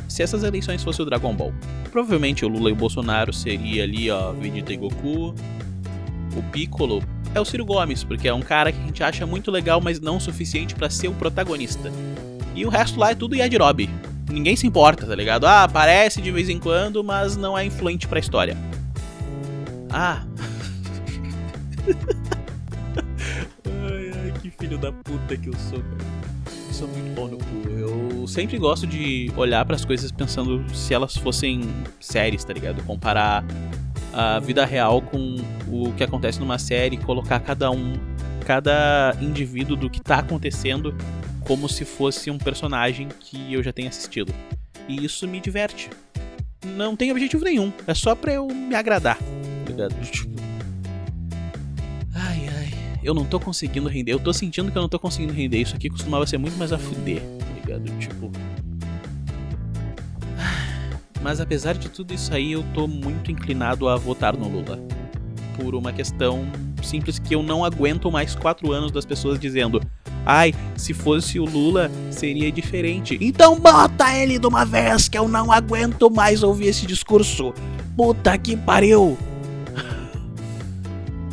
Se 0.07 0.23
essas 0.23 0.43
eleições 0.43 0.85
fossem 0.85 1.03
o 1.03 1.09
Dragon 1.09 1.35
Ball, 1.35 1.55
provavelmente 1.91 2.45
o 2.45 2.49
Lula 2.49 2.69
e 2.69 2.75
o 2.75 2.77
Bolsonaro 2.77 3.33
seria 3.33 3.85
ali, 3.85 4.11
ó, 4.11 4.33
Vegeta 4.33 4.71
e 4.71 4.77
Goku. 4.77 5.35
O 6.37 6.43
Piccolo 6.53 7.03
é 7.37 7.41
o 7.41 7.45
Ciro 7.45 7.65
Gomes, 7.67 8.03
porque 8.03 8.27
é 8.27 8.33
um 8.33 8.41
cara 8.41 8.73
que 8.73 8.81
a 8.81 8.87
gente 8.87 9.03
acha 9.03 9.27
muito 9.27 9.51
legal, 9.51 9.81
mas 9.81 10.01
não 10.01 10.17
o 10.17 10.21
suficiente 10.21 10.75
para 10.75 10.89
ser 10.89 11.09
o 11.09 11.13
protagonista. 11.13 11.93
E 12.55 12.65
o 12.65 12.71
resto 12.71 12.99
lá 12.99 13.11
é 13.11 13.15
tudo 13.15 13.37
Yajirobe. 13.37 13.91
Ninguém 14.31 14.57
se 14.57 14.67
importa, 14.67 15.07
tá 15.07 15.15
ligado? 15.15 15.47
Ah, 15.47 15.65
aparece 15.65 16.23
de 16.23 16.33
vez 16.33 16.49
em 16.49 16.59
quando, 16.59 17.05
mas 17.05 17.37
não 17.37 17.57
é 17.57 17.65
influente 17.65 18.09
pra 18.09 18.19
história. 18.19 18.57
Ah. 19.91 20.25
ai, 23.67 24.11
ai, 24.15 24.33
que 24.41 24.51
filho 24.51 24.79
da 24.79 24.91
puta 24.91 25.37
que 25.37 25.49
eu 25.49 25.55
sou. 25.55 25.79
Eu 25.79 26.73
sou 26.73 26.89
muito 26.89 27.15
bom 27.15 27.29
no 27.29 27.37
cu. 27.37 27.69
Eu 27.69 28.27
sempre 28.27 28.59
gosto 28.59 28.87
de 28.87 29.31
olhar 29.37 29.65
para 29.65 29.77
as 29.77 29.85
coisas 29.85 30.11
pensando 30.11 30.65
se 30.75 30.95
elas 30.95 31.17
fossem 31.17 31.63
séries, 32.01 32.43
tá 32.43 32.53
ligado? 32.53 32.83
Comparar 32.85 33.45
a 34.13 34.39
vida 34.39 34.65
real 34.65 35.03
com 35.03 35.37
o 35.69 35.93
que 35.93 36.03
acontece 36.03 36.41
numa 36.41 36.59
série, 36.59 36.97
colocar 36.97 37.41
cada 37.41 37.71
um, 37.71 37.95
cada 38.47 39.17
indivíduo 39.21 39.77
do 39.77 39.91
que 39.91 40.01
tá 40.01 40.19
acontecendo 40.19 40.95
como 41.47 41.69
se 41.69 41.85
fosse 41.85 42.31
um 42.31 42.39
personagem 42.39 43.09
que 43.21 43.53
eu 43.53 43.63
já 43.63 43.73
tenho 43.73 43.89
assistido. 43.89 44.33
E 44.89 45.05
isso 45.05 45.27
me 45.27 45.41
diverte. 45.41 45.91
Não 46.65 46.97
tem 46.97 47.11
objetivo 47.13 47.45
nenhum, 47.45 47.73
é 47.87 47.95
só 47.95 48.15
pra 48.15 48.33
eu 48.33 48.47
me 48.49 48.75
agradar. 48.75 49.19
Tá 49.19 49.71
ligado? 49.71 49.95
Tipo. 50.11 50.31
Ai 52.15 52.49
ai, 52.57 52.73
eu 53.03 53.15
não 53.15 53.25
tô 53.25 53.39
conseguindo 53.39 53.89
render, 53.89 54.13
eu 54.13 54.19
tô 54.19 54.33
sentindo 54.33 54.73
que 54.73 54.79
eu 54.79 54.83
não 54.83 54.89
tô 54.89 54.99
conseguindo 54.99 55.33
render. 55.33 55.59
Isso 55.59 55.77
aqui 55.77 55.89
costumava 55.89 56.27
ser 56.27 56.39
muito 56.39 56.57
mais 56.57 56.73
a 56.73 56.79
fuder, 56.79 57.21
tá 57.21 57.47
ligado? 57.55 57.99
Tipo. 57.99 58.31
Mas 61.27 61.41
apesar 61.41 61.75
de 61.75 61.89
tudo 61.89 62.15
isso 62.15 62.33
aí, 62.33 62.53
eu 62.53 62.65
tô 62.73 62.87
muito 62.87 63.33
inclinado 63.33 63.89
a 63.89 63.97
votar 63.97 64.37
no 64.37 64.49
Lula. 64.49 64.79
Por 65.57 65.75
uma 65.75 65.93
questão 65.93 66.47
simples 66.85 67.19
que 67.19 67.35
eu 67.35 67.43
não 67.43 67.65
aguento 67.65 68.13
mais 68.13 68.37
quatro 68.37 68.71
anos 68.71 68.93
das 68.93 69.05
pessoas 69.05 69.37
dizendo 69.37 69.83
Ai, 70.25 70.55
se 70.77 70.95
fosse 70.95 71.41
o 71.41 71.45
Lula, 71.45 71.91
seria 72.13 72.53
diferente. 72.53 73.19
Então 73.21 73.59
bota 73.59 74.17
ele 74.17 74.39
de 74.39 74.47
uma 74.47 74.65
vez, 74.65 75.09
que 75.09 75.19
eu 75.19 75.27
não 75.27 75.51
aguento 75.51 76.09
mais 76.09 76.45
ouvir 76.45 76.69
esse 76.69 76.87
discurso. 76.87 77.53
Puta 77.97 78.39
que 78.39 78.57
pariu. 78.57 79.19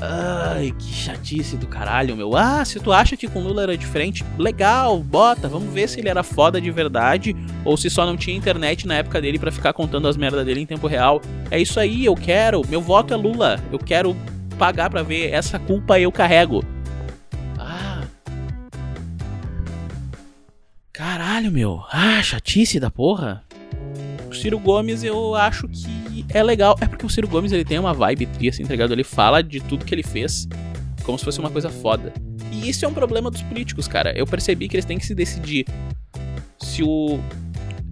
Ah. 0.06 0.43
Ai, 0.56 0.72
que 0.78 0.94
chatice 0.94 1.58
do 1.58 1.66
caralho, 1.66 2.16
meu. 2.16 2.38
Ah, 2.38 2.64
se 2.64 2.80
tu 2.80 2.92
acha 2.92 3.18
que 3.18 3.28
com 3.28 3.40
Lula 3.40 3.64
era 3.64 3.76
diferente, 3.76 4.24
legal, 4.38 5.00
bota, 5.00 5.48
vamos 5.48 5.74
ver 5.74 5.90
se 5.90 6.00
ele 6.00 6.10
era 6.10 6.22
foda 6.22 6.62
de 6.62 6.70
verdade 6.70 7.36
ou 7.66 7.76
se 7.76 7.90
só 7.90 8.06
não 8.06 8.16
tinha 8.16 8.38
internet 8.38 8.86
na 8.86 8.96
época 8.96 9.20
dele 9.20 9.40
para 9.40 9.52
ficar 9.52 9.74
contando 9.74 10.08
as 10.08 10.16
merdas 10.16 10.46
dele 10.46 10.62
em 10.62 10.66
tempo 10.66 10.86
real. 10.86 11.20
É 11.50 11.60
isso 11.60 11.80
aí, 11.80 12.06
eu 12.06 12.14
quero, 12.14 12.62
meu 12.70 12.82
voto 12.82 13.16
é 13.16 13.18
Lula. 13.18 13.60
Eu 13.72 13.80
quero 13.80 14.16
pagar 14.60 14.92
para 14.92 15.02
ver, 15.02 15.32
essa 15.32 15.58
culpa 15.58 16.00
eu 16.00 16.12
carrego. 16.12 16.64
Ah. 17.58 18.04
Caralho, 20.92 21.52
meu. 21.52 21.84
Ah, 21.92 22.22
chatice 22.22 22.80
da 22.80 22.92
porra. 22.92 23.44
O 24.30 24.36
Ciro 24.36 24.60
Gomes 24.60 25.04
eu 25.04 25.34
acho 25.34 25.68
que 25.68 25.93
é 26.30 26.44
legal. 26.44 26.76
É 26.82 26.88
porque 26.88 27.06
o 27.06 27.10
Ciro 27.10 27.28
Gomes 27.28 27.52
ele 27.52 27.66
tem 27.66 27.80
uma 27.80 27.94
vibe 27.94 28.26
tri, 28.28 28.50
assim, 28.50 28.64
tá 28.64 28.70
ligado? 28.70 28.94
Ele 28.94 29.04
fala 29.04 29.42
de 29.42 29.60
tudo 29.60 29.86
que 29.86 29.94
ele 29.94 30.04
fez 30.04 30.48
como 31.04 31.18
se 31.18 31.26
fosse 31.26 31.40
uma 31.40 31.50
coisa 31.50 31.70
foda. 31.70 32.14
E 32.52 32.70
isso 32.70 32.86
é 32.86 32.88
um 32.88 32.94
problema 32.94 33.30
dos 33.30 33.42
políticos, 33.42 33.88
cara. 33.88 34.18
Eu 34.18 34.26
percebi 34.26 34.68
que 34.68 34.76
eles 34.76 34.86
têm 34.86 34.98
que 34.98 35.06
se 35.06 35.14
decidir 35.14 35.66
se 36.60 36.84
o. 36.84 37.20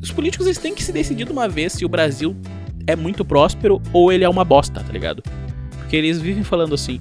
Os 0.01 0.11
políticos 0.11 0.47
eles 0.47 0.57
têm 0.57 0.73
que 0.73 0.83
se 0.83 0.91
decidir 0.91 1.25
de 1.25 1.31
uma 1.31 1.47
vez 1.47 1.73
se 1.73 1.85
o 1.85 1.89
Brasil 1.89 2.35
é 2.87 2.95
muito 2.95 3.23
próspero 3.23 3.81
ou 3.93 4.11
ele 4.11 4.23
é 4.23 4.29
uma 4.29 4.43
bosta, 4.43 4.83
tá 4.83 4.91
ligado? 4.91 5.21
Porque 5.77 5.95
eles 5.95 6.19
vivem 6.19 6.43
falando 6.43 6.73
assim. 6.73 6.99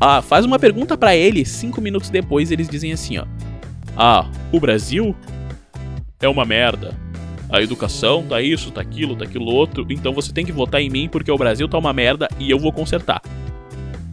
Ah, 0.00 0.20
faz 0.20 0.44
uma 0.44 0.58
pergunta 0.58 0.96
para 0.96 1.16
ele, 1.16 1.44
cinco 1.44 1.80
minutos 1.80 2.10
depois 2.10 2.50
eles 2.50 2.68
dizem 2.68 2.92
assim, 2.92 3.18
ó. 3.18 3.24
Ah, 3.96 4.30
o 4.52 4.60
Brasil 4.60 5.16
é 6.20 6.28
uma 6.28 6.44
merda 6.44 6.94
a 7.56 7.62
educação 7.62 8.22
tá 8.22 8.40
isso, 8.40 8.70
tá 8.70 8.80
aquilo, 8.80 9.16
tá 9.16 9.24
aquilo 9.24 9.46
outro, 9.46 9.86
então 9.90 10.12
você 10.12 10.32
tem 10.32 10.44
que 10.44 10.52
votar 10.52 10.80
em 10.80 10.90
mim 10.90 11.08
porque 11.08 11.30
o 11.30 11.38
Brasil 11.38 11.68
tá 11.68 11.78
uma 11.78 11.92
merda 11.92 12.28
e 12.38 12.50
eu 12.50 12.58
vou 12.58 12.72
consertar. 12.72 13.20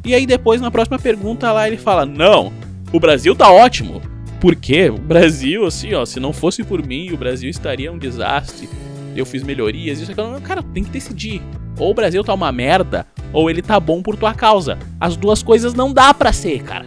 E 0.06 0.14
aí 0.14 0.26
depois 0.26 0.60
na 0.60 0.72
próxima 0.72 1.00
pergunta 1.00 1.52
lá 1.52 1.68
ele 1.68 1.78
fala: 1.78 2.06
"Não, 2.06 2.52
o 2.92 3.00
Brasil 3.00 3.36
tá 3.36 3.52
ótimo". 3.52 4.02
Por 4.40 4.56
quê? 4.56 4.90
O 4.90 4.98
Brasil 4.98 5.66
assim, 5.66 5.94
ó, 5.94 6.06
se 6.06 6.20
não 6.20 6.34
fosse 6.34 6.64
por 6.64 6.86
mim, 6.86 7.12
o 7.12 7.18
Brasil 7.18 7.50
estaria 7.50 7.92
um 7.92 7.98
desastre. 7.98 8.68
Eu 9.16 9.26
fiz 9.26 9.44
melhorias, 9.44 10.00
isso 10.00 10.12
aquilo. 10.12 10.42
Cara, 10.42 10.62
tem 10.62 10.84
que 10.84 10.90
decidir. 10.90 11.42
Ou 11.78 11.92
o 11.92 11.94
Brasil 11.94 12.24
tá 12.24 12.34
uma 12.34 12.52
merda, 12.52 13.08
ou 13.32 13.50
ele 13.50 13.62
tá 13.62 13.80
bom 13.80 14.02
por 14.02 14.18
tua 14.18 14.34
causa. 14.34 14.78
As 15.00 15.16
duas 15.16 15.42
coisas 15.42 15.74
não 15.74 15.94
dá 15.94 16.14
para 16.14 16.34
ser, 16.34 16.62
cara. 16.64 16.86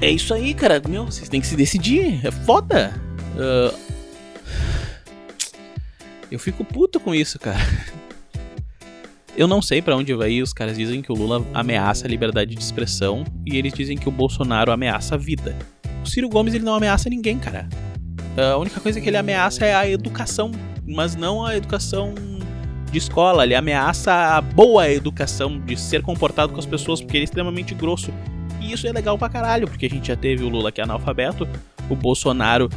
É 0.00 0.10
isso 0.10 0.32
aí, 0.32 0.54
cara. 0.54 0.80
Meu, 0.88 1.06
vocês 1.06 1.28
têm 1.28 1.40
que 1.40 1.46
se 1.46 1.56
decidir. 1.56 2.20
É 2.24 2.30
foda. 2.30 2.92
Uh, 3.34 3.76
eu 6.30 6.38
fico 6.38 6.64
puto 6.64 7.00
com 7.00 7.14
isso, 7.14 7.38
cara. 7.38 7.58
Eu 9.36 9.46
não 9.46 9.62
sei 9.62 9.80
para 9.80 9.96
onde 9.96 10.12
vai 10.14 10.32
ir. 10.32 10.42
Os 10.42 10.52
caras 10.52 10.76
dizem 10.76 11.02
que 11.02 11.10
o 11.10 11.14
Lula 11.14 11.44
ameaça 11.54 12.06
a 12.06 12.08
liberdade 12.08 12.54
de 12.54 12.62
expressão 12.62 13.24
e 13.46 13.56
eles 13.56 13.72
dizem 13.72 13.96
que 13.96 14.08
o 14.08 14.12
Bolsonaro 14.12 14.70
ameaça 14.70 15.14
a 15.14 15.18
vida. 15.18 15.56
O 16.04 16.08
Ciro 16.08 16.28
Gomes 16.28 16.54
ele 16.54 16.64
não 16.64 16.74
ameaça 16.74 17.08
ninguém, 17.08 17.38
cara. 17.38 17.68
A 18.36 18.56
única 18.56 18.80
coisa 18.80 19.00
que 19.00 19.08
ele 19.08 19.16
ameaça 19.16 19.64
é 19.64 19.74
a 19.74 19.88
educação, 19.88 20.52
mas 20.86 21.16
não 21.16 21.44
a 21.44 21.56
educação 21.56 22.14
de 22.90 22.98
escola. 22.98 23.44
Ele 23.44 23.54
ameaça 23.54 24.12
a 24.12 24.40
boa 24.40 24.88
educação 24.90 25.58
de 25.60 25.76
ser 25.76 26.02
comportado 26.02 26.52
com 26.52 26.58
as 26.58 26.66
pessoas, 26.66 27.00
porque 27.00 27.16
ele 27.16 27.24
é 27.24 27.24
extremamente 27.24 27.74
grosso. 27.74 28.12
E 28.60 28.72
isso 28.72 28.86
é 28.86 28.92
legal 28.92 29.16
pra 29.16 29.28
caralho, 29.28 29.66
porque 29.66 29.86
a 29.86 29.90
gente 29.90 30.08
já 30.08 30.16
teve 30.16 30.44
o 30.44 30.48
Lula 30.48 30.70
que 30.70 30.80
é 30.80 30.84
analfabeto, 30.84 31.48
o 31.88 31.96
Bolsonaro 31.96 32.68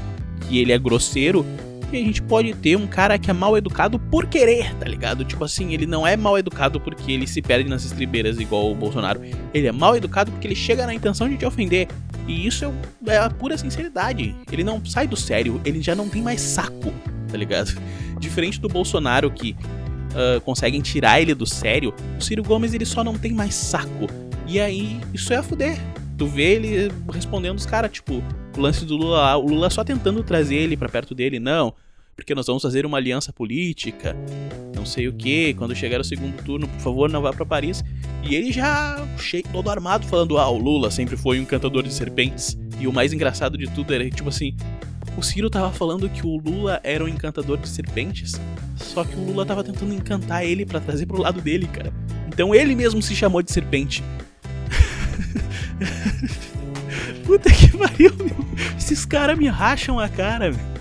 que 0.47 0.59
ele 0.59 0.71
é 0.71 0.77
grosseiro, 0.77 1.45
e 1.93 2.01
a 2.01 2.03
gente 2.03 2.23
pode 2.23 2.53
ter 2.55 2.75
um 2.75 2.87
cara 2.87 3.19
que 3.19 3.29
é 3.29 3.33
mal 3.33 3.55
educado 3.55 3.99
por 3.99 4.25
querer, 4.25 4.73
tá 4.75 4.85
ligado? 4.87 5.23
Tipo 5.23 5.43
assim, 5.43 5.73
ele 5.73 5.85
não 5.85 6.07
é 6.07 6.17
mal 6.17 6.37
educado 6.39 6.79
porque 6.79 7.11
ele 7.11 7.27
se 7.27 7.39
perde 7.39 7.69
nas 7.69 7.85
estribeiras 7.85 8.39
igual 8.39 8.71
o 8.71 8.75
Bolsonaro. 8.75 9.21
Ele 9.53 9.67
é 9.67 9.71
mal 9.71 9.95
educado 9.95 10.31
porque 10.31 10.47
ele 10.47 10.55
chega 10.55 10.87
na 10.87 10.93
intenção 10.93 11.29
de 11.29 11.37
te 11.37 11.45
ofender. 11.45 11.87
E 12.27 12.47
isso 12.47 12.73
é, 13.05 13.17
a 13.17 13.29
pura 13.29 13.57
sinceridade. 13.59 14.35
Ele 14.51 14.63
não 14.63 14.83
sai 14.83 15.05
do 15.05 15.15
sério, 15.15 15.61
ele 15.63 15.83
já 15.83 15.93
não 15.93 16.09
tem 16.09 16.23
mais 16.23 16.41
saco, 16.41 16.91
tá 17.29 17.37
ligado? 17.37 17.79
Diferente 18.19 18.59
do 18.59 18.67
Bolsonaro 18.67 19.29
que 19.29 19.55
uh, 20.13 20.41
conseguem 20.41 20.81
tirar 20.81 21.21
ele 21.21 21.35
do 21.35 21.45
sério, 21.45 21.93
o 22.17 22.23
Ciro 22.23 22.41
Gomes 22.41 22.73
ele 22.73 22.85
só 22.85 23.03
não 23.03 23.19
tem 23.19 23.33
mais 23.33 23.53
saco. 23.53 24.07
E 24.47 24.59
aí, 24.59 24.99
isso 25.13 25.31
é 25.31 25.37
a 25.37 25.43
fuder. 25.43 25.77
Tu 26.17 26.27
vê 26.27 26.53
ele 26.53 26.91
respondendo 27.11 27.57
os 27.57 27.65
caras, 27.65 27.91
tipo, 27.91 28.23
o 28.55 28.61
lance 28.61 28.85
do 28.85 28.95
Lula, 28.95 29.35
o 29.37 29.47
Lula 29.47 29.69
só 29.69 29.83
tentando 29.83 30.23
trazer 30.23 30.55
ele 30.55 30.77
para 30.77 30.87
perto 30.87 31.15
dele, 31.15 31.39
não, 31.39 31.73
porque 32.15 32.35
nós 32.35 32.45
vamos 32.45 32.61
fazer 32.61 32.85
uma 32.85 32.97
aliança 32.97 33.33
política, 33.33 34.15
não 34.75 34.85
sei 34.85 35.07
o 35.07 35.13
que, 35.13 35.53
quando 35.55 35.75
chegar 35.75 35.99
o 35.99 36.03
segundo 36.03 36.41
turno, 36.43 36.67
por 36.67 36.79
favor, 36.79 37.09
não 37.09 37.21
vá 37.21 37.33
para 37.33 37.45
Paris. 37.45 37.83
E 38.21 38.35
ele 38.35 38.51
já 38.51 39.05
cheio, 39.17 39.43
todo 39.51 39.69
armado 39.69 40.05
falando: 40.05 40.37
"Ah, 40.37 40.49
o 40.49 40.57
Lula 40.57 40.91
sempre 40.91 41.17
foi 41.17 41.39
um 41.39 41.43
encantador 41.43 41.83
de 41.83 41.93
serpentes". 41.93 42.57
E 42.79 42.87
o 42.87 42.93
mais 42.93 43.13
engraçado 43.13 43.57
de 43.57 43.67
tudo 43.69 43.93
era 43.93 44.07
tipo 44.09 44.29
assim, 44.29 44.55
o 45.17 45.21
Ciro 45.21 45.49
tava 45.49 45.71
falando 45.71 46.09
que 46.09 46.25
o 46.25 46.37
Lula 46.37 46.79
era 46.83 47.03
um 47.03 47.07
encantador 47.07 47.57
de 47.57 47.67
serpentes, 47.67 48.33
só 48.75 49.03
que 49.03 49.15
o 49.15 49.23
Lula 49.23 49.45
tava 49.45 49.63
tentando 49.63 49.93
encantar 49.93 50.45
ele 50.45 50.65
para 50.65 50.79
trazer 50.79 51.05
pro 51.05 51.21
lado 51.21 51.41
dele, 51.41 51.67
cara. 51.67 51.93
Então 52.27 52.53
ele 52.53 52.75
mesmo 52.75 53.01
se 53.01 53.15
chamou 53.15 53.41
de 53.41 53.51
serpente. 53.51 54.03
Puta 57.25 57.51
que 57.51 57.75
pariu, 57.77 58.13
meu. 58.15 58.45
Esses 58.77 59.05
caras 59.05 59.37
me 59.37 59.47
racham 59.47 59.99
a 59.99 60.09
cara, 60.09 60.51
velho. 60.51 60.73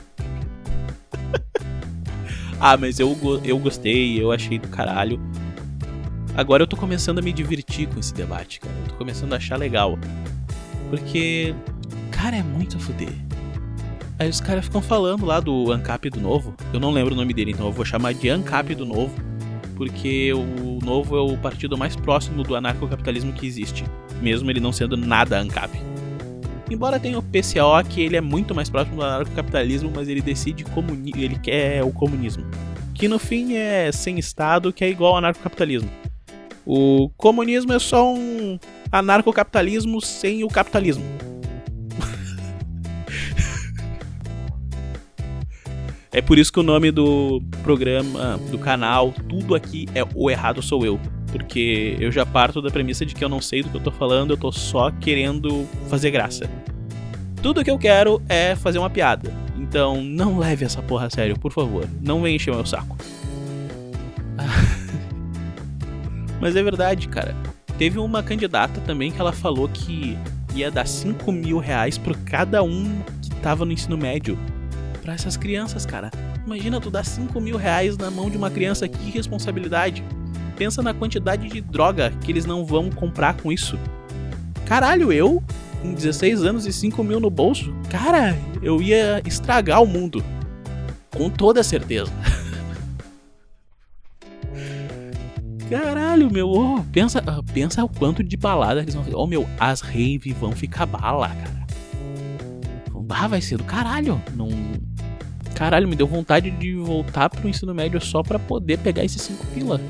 ah, 2.61 2.77
mas 2.77 2.99
eu, 2.99 3.17
eu 3.45 3.59
gostei, 3.59 4.21
eu 4.21 4.33
achei 4.33 4.59
do 4.59 4.69
caralho. 4.69 5.21
Agora 6.35 6.63
eu 6.63 6.67
tô 6.67 6.77
começando 6.77 7.19
a 7.19 7.23
me 7.23 7.33
divertir 7.33 7.89
com 7.89 8.01
esse 8.01 8.15
debate, 8.15 8.61
cara. 8.61 8.75
Eu 8.85 8.89
tô 8.89 8.95
começando 8.95 9.33
a 9.35 9.37
achar 9.37 9.57
legal. 9.57 9.99
Porque, 10.91 11.55
cara, 12.11 12.37
é 12.37 12.43
muito 12.43 12.77
a 12.77 12.81
fuder. 12.81 13.13
Aí 14.19 14.29
os 14.29 14.41
caras 14.41 14.65
ficam 14.65 14.81
falando 14.81 15.27
lá 15.27 15.41
do 15.41 15.71
ANCAP 15.73 16.09
do 16.11 16.21
Novo. 16.21 16.55
Eu 16.73 16.81
não 16.81 16.91
lembro 16.91 17.13
o 17.13 17.17
nome 17.17 17.35
dele, 17.35 17.51
então 17.51 17.67
eu 17.67 17.73
vou 17.73 17.85
chamar 17.85 18.15
de 18.15 18.29
ANCAP 18.29 18.75
do 18.75 18.87
Novo. 18.87 19.15
Porque 19.83 20.33
o 20.33 20.79
Novo 20.81 21.17
é 21.17 21.21
o 21.21 21.37
partido 21.37 21.77
mais 21.77 21.97
próximo 21.97 22.45
do 22.45 22.55
anarcocapitalismo 22.55 23.33
que 23.33 23.45
existe. 23.45 23.85
Mesmo 24.21 24.49
ele 24.49 24.61
não 24.61 24.71
sendo 24.71 24.97
nada 24.97 25.37
ANCAP. 25.41 25.73
Embora 26.71 27.01
tenha 27.01 27.19
o 27.19 27.23
PCO, 27.23 27.83
que 27.89 28.01
ele 28.01 28.17
é 28.17 28.21
muito 28.21 28.55
mais 28.55 28.71
próximo 28.71 28.99
do 28.99 29.03
anarcocapitalismo, 29.03 29.91
mas 29.93 30.09
ele 30.09 30.23
decide 30.23 30.63
comuni 30.63 31.11
ele 31.17 31.37
quer 31.37 31.83
o 31.83 31.91
comunismo. 31.91 32.47
Que 32.95 33.09
no 33.09 33.19
fim 33.19 33.55
é 33.55 33.91
sem 33.91 34.21
Estado, 34.21 34.73
que 34.73 34.85
é 34.85 34.89
igual 34.89 35.15
ao 35.15 35.19
anarcocapitalismo. 35.19 35.91
O 36.65 37.11
comunismo 37.17 37.73
é 37.73 37.81
só 37.81 38.15
um 38.15 38.61
anarcocapitalismo 38.93 40.01
sem 40.01 40.45
o 40.45 40.49
capitalismo. 40.49 41.05
É 46.13 46.21
por 46.21 46.39
isso 46.39 46.53
que 46.53 46.61
o 46.61 46.63
nome 46.63 46.91
do 46.91 47.43
programa, 47.63 48.39
do 48.51 48.59
canal, 48.59 49.13
tudo 49.29 49.55
aqui 49.55 49.89
é 49.95 50.05
O 50.15 50.31
Errado 50.31 50.63
Sou 50.63 50.85
Eu 50.85 51.01
porque 51.33 51.97
eu 51.99 52.13
já 52.13 52.27
parto 52.27 52.61
da 52.61 52.71
premissa 52.71 53.07
de 53.07 53.15
que 53.15 53.25
eu 53.25 53.29
não 53.29 53.41
sei 53.41 53.63
do 53.63 53.71
que 53.71 53.77
eu 53.79 53.81
tô 53.81 53.91
falando, 53.91 54.33
eu 54.33 54.37
tô 54.37 54.53
só 54.53 54.91
querendo 54.91 55.67
fazer 55.89 56.11
graça. 56.11 56.49
Tudo 57.43 57.65
que 57.65 57.71
eu 57.71 57.79
quero 57.79 58.23
é 58.29 58.55
fazer 58.55 58.79
uma 58.79 58.91
piada. 58.91 59.33
Então 59.57 60.05
não 60.05 60.39
leve 60.39 60.67
essa 60.67 60.83
porra 60.83 61.07
a 61.07 61.11
sério, 61.11 61.39
por 61.39 61.51
favor. 61.51 61.89
Não 62.03 62.21
venha 62.21 62.37
encher 62.37 62.51
o 62.51 62.55
meu 62.55 62.67
saco. 62.67 62.97
Mas 66.39 66.55
é 66.55 66.63
verdade, 66.63 67.09
cara. 67.09 67.35
Teve 67.79 67.99
uma 67.99 68.23
candidata 68.23 68.79
também 68.83 69.11
que 69.11 69.19
ela 69.19 69.33
falou 69.33 69.67
que 69.69 70.19
ia 70.55 70.71
dar 70.71 70.87
5 70.87 71.33
mil 71.33 71.59
reais 71.59 71.97
por 71.97 72.15
cada 72.19 72.63
um 72.63 73.01
que 73.23 73.31
tava 73.37 73.65
no 73.65 73.73
ensino 73.73 73.97
médio. 73.97 74.39
Para 75.03 75.13
essas 75.13 75.37
crianças, 75.37 75.85
cara. 75.85 76.11
Imagina 76.47 76.81
tu 76.81 76.91
dar 76.91 77.05
5 77.05 77.39
mil 77.41 77.57
reais 77.57 77.99
na 77.99 78.11
mão 78.11 78.31
de 78.31 78.37
uma 78.37 78.51
criança, 78.51 78.89
que 78.89 79.11
responsabilidade 79.11 80.03
pensa 80.57 80.81
na 80.81 80.95
quantidade 80.95 81.49
de 81.49 81.61
droga 81.61 82.11
que 82.25 82.31
eles 82.31 82.47
não 82.47 82.65
vão 82.65 82.89
comprar 82.89 83.35
com 83.35 83.51
isso. 83.51 83.77
Caralho, 84.65 85.13
eu, 85.13 85.43
com 85.83 85.93
16 85.93 86.45
anos 86.45 86.67
e 86.67 86.73
5 86.73 87.03
mil 87.03 87.19
no 87.19 87.29
bolso, 87.29 87.75
cara, 87.91 88.39
eu 88.63 88.81
ia 88.81 89.21
estragar 89.27 89.83
o 89.83 89.87
mundo. 89.87 90.25
Com 91.11 91.29
toda 91.29 91.63
certeza. 91.65 92.13
Caralho, 95.69 96.31
meu, 96.31 96.49
oh, 96.49 96.85
pensa, 96.93 97.23
ah, 97.27 97.43
pensa 97.53 97.83
o 97.83 97.89
quanto 97.89 98.23
de 98.23 98.37
balada 98.37 98.83
eles 98.83 98.95
vão 98.95 99.03
fazer. 99.03 99.17
Oh, 99.17 99.27
meu, 99.27 99.49
as 99.59 99.81
rave 99.81 100.33
vão 100.33 100.53
ficar 100.53 100.87
bala, 100.87 101.29
cara. 101.29 101.63
Ah, 103.15 103.29
vai 103.29 103.41
ser 103.41 103.59
do 103.59 103.65
caralho. 103.65 104.21
Não. 104.35 104.49
Caralho, 105.63 105.87
me 105.87 105.95
deu 105.95 106.09
vontade 106.09 106.51
de 106.51 106.75
voltar 106.75 107.31
pro 107.31 107.49
ensino 107.49 107.73
médio 107.73 108.01
só 108.01 108.21
pra 108.21 108.37
poder 108.37 108.79
pegar 108.79 109.05
esses 109.05 109.23
5 109.23 109.47
pila 109.55 109.81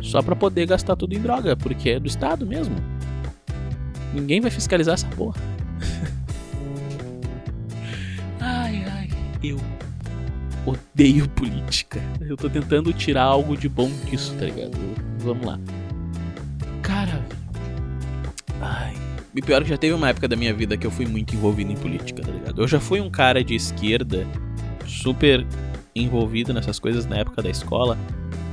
só 0.00 0.20
para 0.20 0.34
poder 0.34 0.66
gastar 0.66 0.96
tudo 0.96 1.14
em 1.14 1.20
droga, 1.20 1.54
porque 1.54 1.90
é 1.90 2.00
do 2.00 2.08
Estado 2.08 2.44
mesmo. 2.44 2.74
Ninguém 4.12 4.40
vai 4.40 4.50
fiscalizar 4.50 4.94
essa 4.94 5.06
porra. 5.10 5.40
ai, 8.40 8.84
ai, 8.84 9.08
eu 9.44 9.60
odeio 10.66 11.28
política. 11.28 12.02
Eu 12.20 12.36
tô 12.36 12.50
tentando 12.50 12.92
tirar 12.92 13.22
algo 13.22 13.56
de 13.56 13.68
bom 13.68 13.92
disso, 14.10 14.34
tá 14.34 14.46
ligado? 14.46 14.76
Vamos 15.20 15.46
lá. 15.46 15.56
Ai. 18.60 18.94
E 19.36 19.40
pior 19.40 19.62
que 19.62 19.68
já 19.68 19.78
teve 19.78 19.94
uma 19.94 20.08
época 20.08 20.26
da 20.26 20.34
minha 20.34 20.52
vida 20.52 20.76
que 20.76 20.84
eu 20.84 20.90
fui 20.90 21.06
muito 21.06 21.32
envolvido 21.36 21.70
em 21.70 21.76
política, 21.76 22.22
tá 22.22 22.32
ligado? 22.32 22.60
Eu 22.60 22.66
já 22.66 22.80
fui 22.80 23.00
um 23.00 23.08
cara 23.08 23.44
de 23.44 23.54
esquerda 23.54 24.26
super 24.86 25.46
envolvido 25.94 26.52
nessas 26.52 26.78
coisas 26.78 27.06
na 27.06 27.18
época 27.18 27.42
da 27.42 27.50
escola. 27.50 27.98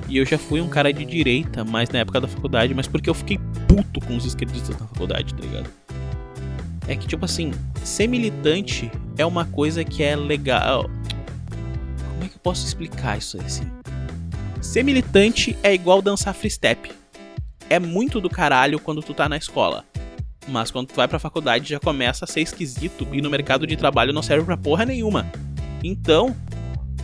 E 0.07 0.17
eu 0.17 0.25
já 0.25 0.37
fui 0.37 0.59
um 0.59 0.67
cara 0.67 0.91
de 0.91 1.05
direita, 1.05 1.63
mais 1.63 1.89
na 1.89 1.99
época 1.99 2.19
da 2.19 2.27
faculdade, 2.27 2.73
mas 2.73 2.87
porque 2.87 3.09
eu 3.09 3.13
fiquei 3.13 3.39
puto 3.67 4.01
com 4.01 4.17
os 4.17 4.25
esquerdistas 4.25 4.77
na 4.79 4.87
faculdade, 4.87 5.33
tá 5.33 5.41
ligado? 5.41 5.69
É 6.87 6.95
que, 6.95 7.05
tipo 7.05 7.23
assim, 7.23 7.51
ser 7.83 8.07
militante 8.07 8.91
é 9.17 9.25
uma 9.25 9.45
coisa 9.45 9.83
que 9.83 10.01
é 10.01 10.15
legal. 10.15 10.89
Como 12.13 12.23
é 12.23 12.27
que 12.27 12.35
eu 12.35 12.41
posso 12.41 12.65
explicar 12.65 13.19
isso 13.19 13.39
assim? 13.39 13.69
Ser 14.59 14.83
militante 14.83 15.55
é 15.61 15.73
igual 15.73 16.01
dançar 16.01 16.33
free 16.33 16.49
step. 16.49 16.91
É 17.69 17.77
muito 17.77 18.19
do 18.19 18.29
caralho 18.29 18.79
quando 18.79 19.03
tu 19.03 19.13
tá 19.13 19.29
na 19.29 19.37
escola. 19.37 19.85
Mas 20.47 20.71
quando 20.71 20.87
tu 20.87 20.95
vai 20.95 21.07
pra 21.07 21.19
faculdade 21.19 21.69
já 21.69 21.79
começa 21.79 22.25
a 22.25 22.27
ser 22.27 22.41
esquisito 22.41 23.07
e 23.13 23.21
no 23.21 23.29
mercado 23.29 23.67
de 23.67 23.77
trabalho 23.77 24.11
não 24.11 24.23
serve 24.23 24.45
pra 24.45 24.57
porra 24.57 24.83
nenhuma. 24.83 25.31
Então, 25.83 26.35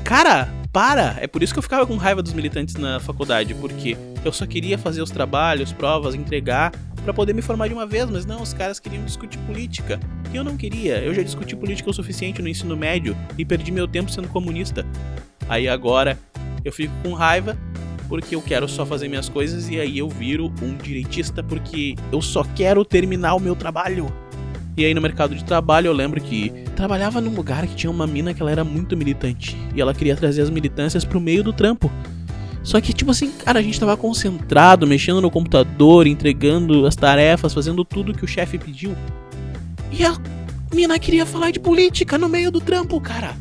cara, 0.03 0.47
para! 0.71 1.17
É 1.21 1.27
por 1.27 1.41
isso 1.41 1.53
que 1.53 1.59
eu 1.59 1.63
ficava 1.63 1.85
com 1.85 1.95
raiva 1.95 2.21
dos 2.21 2.33
militantes 2.33 2.75
na 2.75 2.99
faculdade, 2.99 3.53
porque 3.55 3.97
eu 4.23 4.31
só 4.31 4.45
queria 4.45 4.77
fazer 4.77 5.01
os 5.01 5.11
trabalhos, 5.11 5.71
provas, 5.71 6.15
entregar 6.15 6.71
para 7.05 7.13
poder 7.13 7.33
me 7.33 7.41
formar 7.41 7.67
de 7.67 7.73
uma 7.73 7.85
vez, 7.85 8.09
mas 8.09 8.25
não, 8.25 8.41
os 8.41 8.51
caras 8.51 8.79
queriam 8.79 9.05
discutir 9.05 9.37
política. 9.39 9.99
E 10.33 10.35
eu 10.35 10.43
não 10.43 10.57
queria. 10.57 10.97
Eu 10.97 11.13
já 11.13 11.21
discuti 11.21 11.55
política 11.55 11.89
o 11.89 11.93
suficiente 11.93 12.41
no 12.41 12.49
ensino 12.49 12.75
médio 12.75 13.15
e 13.37 13.45
perdi 13.45 13.71
meu 13.71 13.87
tempo 13.87 14.11
sendo 14.11 14.27
comunista. 14.27 14.85
Aí 15.47 15.67
agora 15.67 16.17
eu 16.63 16.71
fico 16.73 16.93
com 17.03 17.13
raiva 17.13 17.55
porque 18.09 18.35
eu 18.35 18.41
quero 18.41 18.67
só 18.67 18.85
fazer 18.85 19.07
minhas 19.07 19.29
coisas 19.29 19.69
e 19.69 19.79
aí 19.79 19.99
eu 19.99 20.09
viro 20.09 20.51
um 20.61 20.75
direitista 20.75 21.43
porque 21.43 21.95
eu 22.11 22.21
só 22.21 22.43
quero 22.55 22.83
terminar 22.83 23.35
o 23.35 23.39
meu 23.39 23.55
trabalho. 23.55 24.11
E 24.75 24.83
aí 24.83 24.93
no 24.93 25.01
mercado 25.01 25.35
de 25.35 25.43
trabalho 25.45 25.87
eu 25.87 25.93
lembro 25.93 26.19
que 26.19 26.51
trabalhava 26.75 27.19
num 27.19 27.33
lugar 27.33 27.65
que 27.65 27.75
tinha 27.75 27.89
uma 27.89 28.05
mina 28.05 28.33
que 28.33 28.41
ela 28.41 28.51
era 28.51 28.63
muito 28.63 28.95
militante 28.95 29.57
e 29.73 29.81
ela 29.81 29.93
queria 29.93 30.15
trazer 30.15 30.41
as 30.41 30.49
militâncias 30.49 31.03
pro 31.03 31.19
meio 31.19 31.43
do 31.43 31.53
trampo. 31.53 31.91
Só 32.63 32.81
que, 32.81 32.93
tipo 32.93 33.11
assim, 33.11 33.31
cara, 33.31 33.59
a 33.59 33.61
gente 33.61 33.79
tava 33.79 33.95
concentrado, 33.95 34.87
mexendo 34.87 35.21
no 35.21 35.29
computador, 35.29 36.07
entregando 36.07 36.85
as 36.85 36.95
tarefas, 36.95 37.53
fazendo 37.53 37.85
tudo 37.85 38.13
que 38.13 38.25
o 38.25 38.27
chefe 38.27 38.57
pediu. 38.57 38.95
E 39.91 40.03
a 40.03 40.17
mina 40.73 40.97
queria 40.97 41.25
falar 41.25 41.51
de 41.51 41.59
política 41.59 42.17
no 42.17 42.27
meio 42.27 42.51
do 42.51 42.59
trampo, 42.59 42.99
cara. 42.99 43.37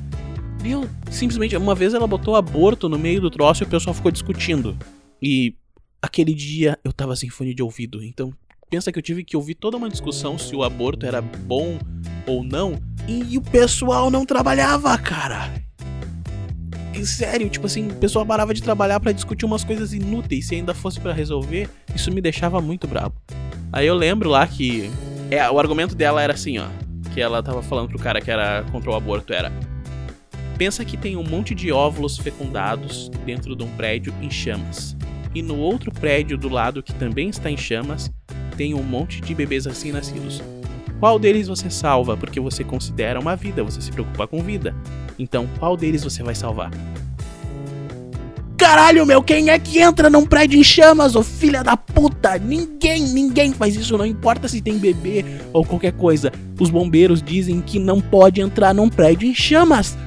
Meu, 0.63 0.89
simplesmente, 1.11 1.57
uma 1.57 1.75
vez 1.75 1.95
ela 1.95 2.07
botou 2.07 2.37
aborto 2.37 2.89
no 2.89 2.99
meio 2.99 3.21
do 3.21 3.31
troço 3.31 3.63
e 3.63 3.67
o 3.67 3.69
pessoal 3.69 3.95
ficou 3.95 4.11
discutindo. 4.11 4.77
E 5.21 5.55
aquele 6.01 6.35
dia 6.35 6.79
eu 6.85 6.93
tava 6.93 7.17
sem 7.17 7.31
fone 7.31 7.55
de 7.55 7.63
ouvido, 7.63 8.05
então 8.05 8.31
pensa 8.69 8.93
que 8.93 8.99
eu 8.99 9.03
tive 9.03 9.25
que 9.25 9.37
ouvir 9.37 9.55
toda 9.55 9.77
uma 9.77 9.89
discussão 9.89 10.37
se 10.37 10.55
o 10.55 10.63
aborto 10.63 11.07
era 11.07 11.23
bom 11.23 11.79
ou 12.27 12.45
não. 12.45 12.75
E 13.07 13.37
o 13.37 13.43
pessoal 13.43 14.11
não 14.11 14.25
trabalhava, 14.25 14.97
cara 14.99 15.65
sério, 17.05 17.49
tipo 17.49 17.67
assim, 17.67 17.89
o 17.89 17.95
pessoal 17.95 18.25
parava 18.25 18.55
de 18.55 18.63
trabalhar 18.63 19.01
para 19.01 19.13
discutir 19.13 19.45
umas 19.45 19.65
coisas 19.65 19.93
inúteis, 19.93 20.47
se 20.47 20.55
ainda 20.55 20.75
fosse 20.75 21.01
para 21.01 21.13
resolver, 21.13 21.69
isso 21.95 22.11
me 22.13 22.21
deixava 22.21 22.61
muito 22.61 22.87
bravo. 22.87 23.15
Aí 23.73 23.87
eu 23.87 23.95
lembro 23.95 24.29
lá 24.29 24.47
que 24.47 24.91
é, 25.31 25.49
o 25.51 25.59
argumento 25.59 25.95
dela 25.95 26.23
era 26.23 26.33
assim, 26.33 26.59
ó, 26.59 26.67
que 27.13 27.21
ela 27.21 27.43
tava 27.43 27.63
falando 27.63 27.89
pro 27.89 27.99
cara 27.99 28.21
que 28.21 28.31
era 28.31 28.65
contra 28.71 28.91
o 28.91 28.95
aborto 28.95 29.33
era: 29.33 29.53
Pensa 30.59 30.85
que 30.85 30.97
tem 30.97 31.17
um 31.17 31.25
monte 31.25 31.55
de 31.55 31.73
óvulos 31.73 32.17
fecundados 32.17 33.09
dentro 33.25 33.57
de 33.57 33.65
um 33.65 33.71
prédio 33.77 34.15
em 34.21 34.31
chamas. 34.31 34.97
E 35.35 35.43
no 35.43 35.57
outro 35.59 35.91
prédio 35.93 36.39
do 36.39 36.49
lado 36.49 36.83
que 36.83 36.95
também 36.95 37.29
está 37.29 37.51
em 37.51 37.57
chamas, 37.57 38.11
tem 38.57 38.73
um 38.73 38.83
monte 38.83 39.21
de 39.21 39.35
bebês 39.35 39.67
recém-nascidos. 39.67 40.41
Qual 41.05 41.19
deles 41.19 41.49
você 41.49 41.69
salva 41.69 42.17
porque 42.17 42.41
você 42.41 42.65
considera 42.65 43.21
uma 43.21 43.37
vida, 43.37 43.63
você 43.63 43.79
se 43.79 43.93
preocupa 43.93 44.27
com 44.27 44.43
vida? 44.43 44.75
Então, 45.19 45.47
qual 45.59 45.77
deles 45.77 46.03
você 46.03 46.23
vai 46.23 46.35
salvar? 46.35 46.71
Caralho, 48.57 49.05
meu, 49.05 49.23
quem 49.23 49.51
é 49.51 49.59
que 49.59 49.81
entra 49.81 50.09
num 50.09 50.25
prédio 50.25 50.59
em 50.59 50.65
chamas, 50.65 51.15
ô 51.15 51.23
filha 51.23 51.63
da 51.63 51.77
puta? 51.77 52.39
Ninguém, 52.39 53.03
ninguém 53.03 53.53
faz 53.53 53.77
isso, 53.77 53.99
não 53.99 54.07
importa 54.07 54.49
se 54.49 54.63
tem 54.63 54.79
bebê 54.79 55.27
ou 55.53 55.63
qualquer 55.63 55.93
coisa. 55.93 56.33
Os 56.59 56.71
bombeiros 56.71 57.23
dizem 57.23 57.61
que 57.61 57.79
não 57.79 58.01
pode 58.01 58.41
entrar 58.41 58.73
num 58.73 58.89
prédio 58.89 59.29
em 59.29 59.35
chamas. 59.35 59.99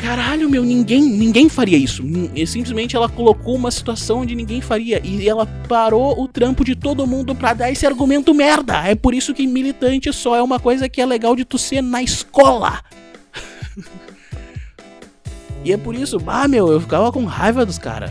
Caralho, 0.00 0.48
meu, 0.48 0.64
ninguém, 0.64 1.02
ninguém 1.02 1.46
faria 1.50 1.76
isso. 1.76 2.02
E 2.34 2.46
simplesmente 2.46 2.96
ela 2.96 3.06
colocou 3.06 3.54
uma 3.54 3.70
situação 3.70 4.20
onde 4.20 4.34
ninguém 4.34 4.62
faria 4.62 4.98
e 5.04 5.28
ela 5.28 5.44
parou 5.68 6.18
o 6.18 6.26
trampo 6.26 6.64
de 6.64 6.74
todo 6.74 7.06
mundo 7.06 7.34
para 7.34 7.52
dar 7.52 7.70
esse 7.70 7.86
argumento 7.86 8.32
merda. 8.32 8.88
É 8.88 8.94
por 8.94 9.12
isso 9.12 9.34
que 9.34 9.46
militante 9.46 10.10
só 10.10 10.34
é 10.34 10.42
uma 10.42 10.58
coisa 10.58 10.88
que 10.88 11.02
é 11.02 11.06
legal 11.06 11.36
de 11.36 11.44
tu 11.44 11.58
ser 11.58 11.82
na 11.82 12.02
escola. 12.02 12.80
e 15.62 15.70
é 15.70 15.76
por 15.76 15.94
isso, 15.94 16.18
bah, 16.18 16.48
meu, 16.48 16.72
eu 16.72 16.80
ficava 16.80 17.12
com 17.12 17.26
raiva 17.26 17.66
dos 17.66 17.76
caras. 17.76 18.10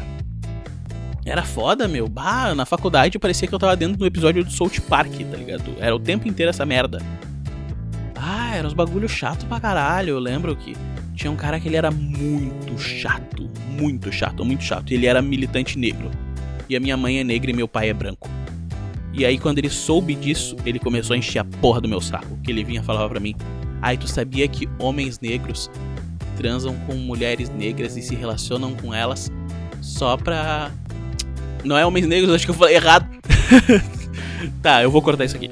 Era 1.26 1.42
foda, 1.42 1.88
meu. 1.88 2.08
Bah, 2.08 2.54
na 2.54 2.68
faculdade 2.68 3.18
parecia 3.18 3.48
que 3.48 3.54
eu 3.54 3.60
tava 3.60 3.76
dentro 3.76 3.98
do 3.98 4.06
episódio 4.06 4.44
do 4.44 4.52
South 4.52 4.80
Park, 4.88 5.12
tá 5.12 5.38
ligado? 5.38 5.74
Era 5.80 5.96
o 5.96 6.00
tempo 6.00 6.28
inteiro 6.28 6.52
essa 6.52 6.68
merda. 6.68 7.02
Ah, 8.16 8.56
era 8.56 8.68
uns 8.68 8.74
bagulho 8.74 9.10
chato 9.10 9.48
pra 9.48 9.60
caralho. 9.60 10.12
Eu 10.12 10.20
lembro 10.20 10.56
que 10.56 10.76
tinha 11.20 11.30
um 11.30 11.36
cara 11.36 11.60
que 11.60 11.68
ele 11.68 11.76
era 11.76 11.92
muito 11.92 12.80
chato. 12.80 13.50
Muito 13.78 14.10
chato, 14.10 14.46
muito 14.46 14.64
chato. 14.64 14.94
Ele 14.94 15.06
era 15.06 15.22
militante 15.22 15.78
negro. 15.78 16.10
E 16.70 16.78
a 16.78 16.80
minha 16.80 16.96
mãe 16.96 17.20
é 17.20 17.24
negra 17.26 17.52
e 17.52 17.54
meu 17.54 17.68
pai 17.68 17.90
é 17.90 17.94
branco. 17.94 18.30
E 19.12 19.26
aí, 19.26 19.38
quando 19.38 19.58
ele 19.58 19.70
soube 19.70 20.16
disso, 20.16 20.56
ele 20.66 20.80
começou 20.80 21.14
a 21.14 21.18
encher 21.18 21.40
a 21.40 21.44
porra 21.44 21.82
do 21.82 21.90
meu 21.90 22.00
saco. 22.00 22.38
Que 22.42 22.52
ele 22.52 22.64
vinha 22.64 22.82
falava 22.82 23.10
pra 23.10 23.20
mim: 23.20 23.36
Ai, 23.82 23.98
tu 23.98 24.08
sabia 24.08 24.48
que 24.48 24.70
homens 24.80 25.20
negros 25.20 25.70
transam 26.38 26.74
com 26.88 26.94
mulheres 26.94 27.50
negras 27.50 27.98
e 27.98 28.02
se 28.02 28.16
relacionam 28.16 28.74
com 28.76 28.94
elas 28.94 29.30
só 29.82 30.16
pra. 30.16 30.72
Não 31.66 31.78
é 31.78 31.86
homens 31.86 32.08
negros, 32.08 32.34
acho 32.34 32.46
que 32.46 32.52
eu 32.52 32.56
falei 32.56 32.76
errado. 32.76 33.06
tá, 34.64 34.82
eu 34.82 34.90
vou 34.90 35.02
cortar 35.02 35.26
isso 35.26 35.36
aqui. 35.36 35.52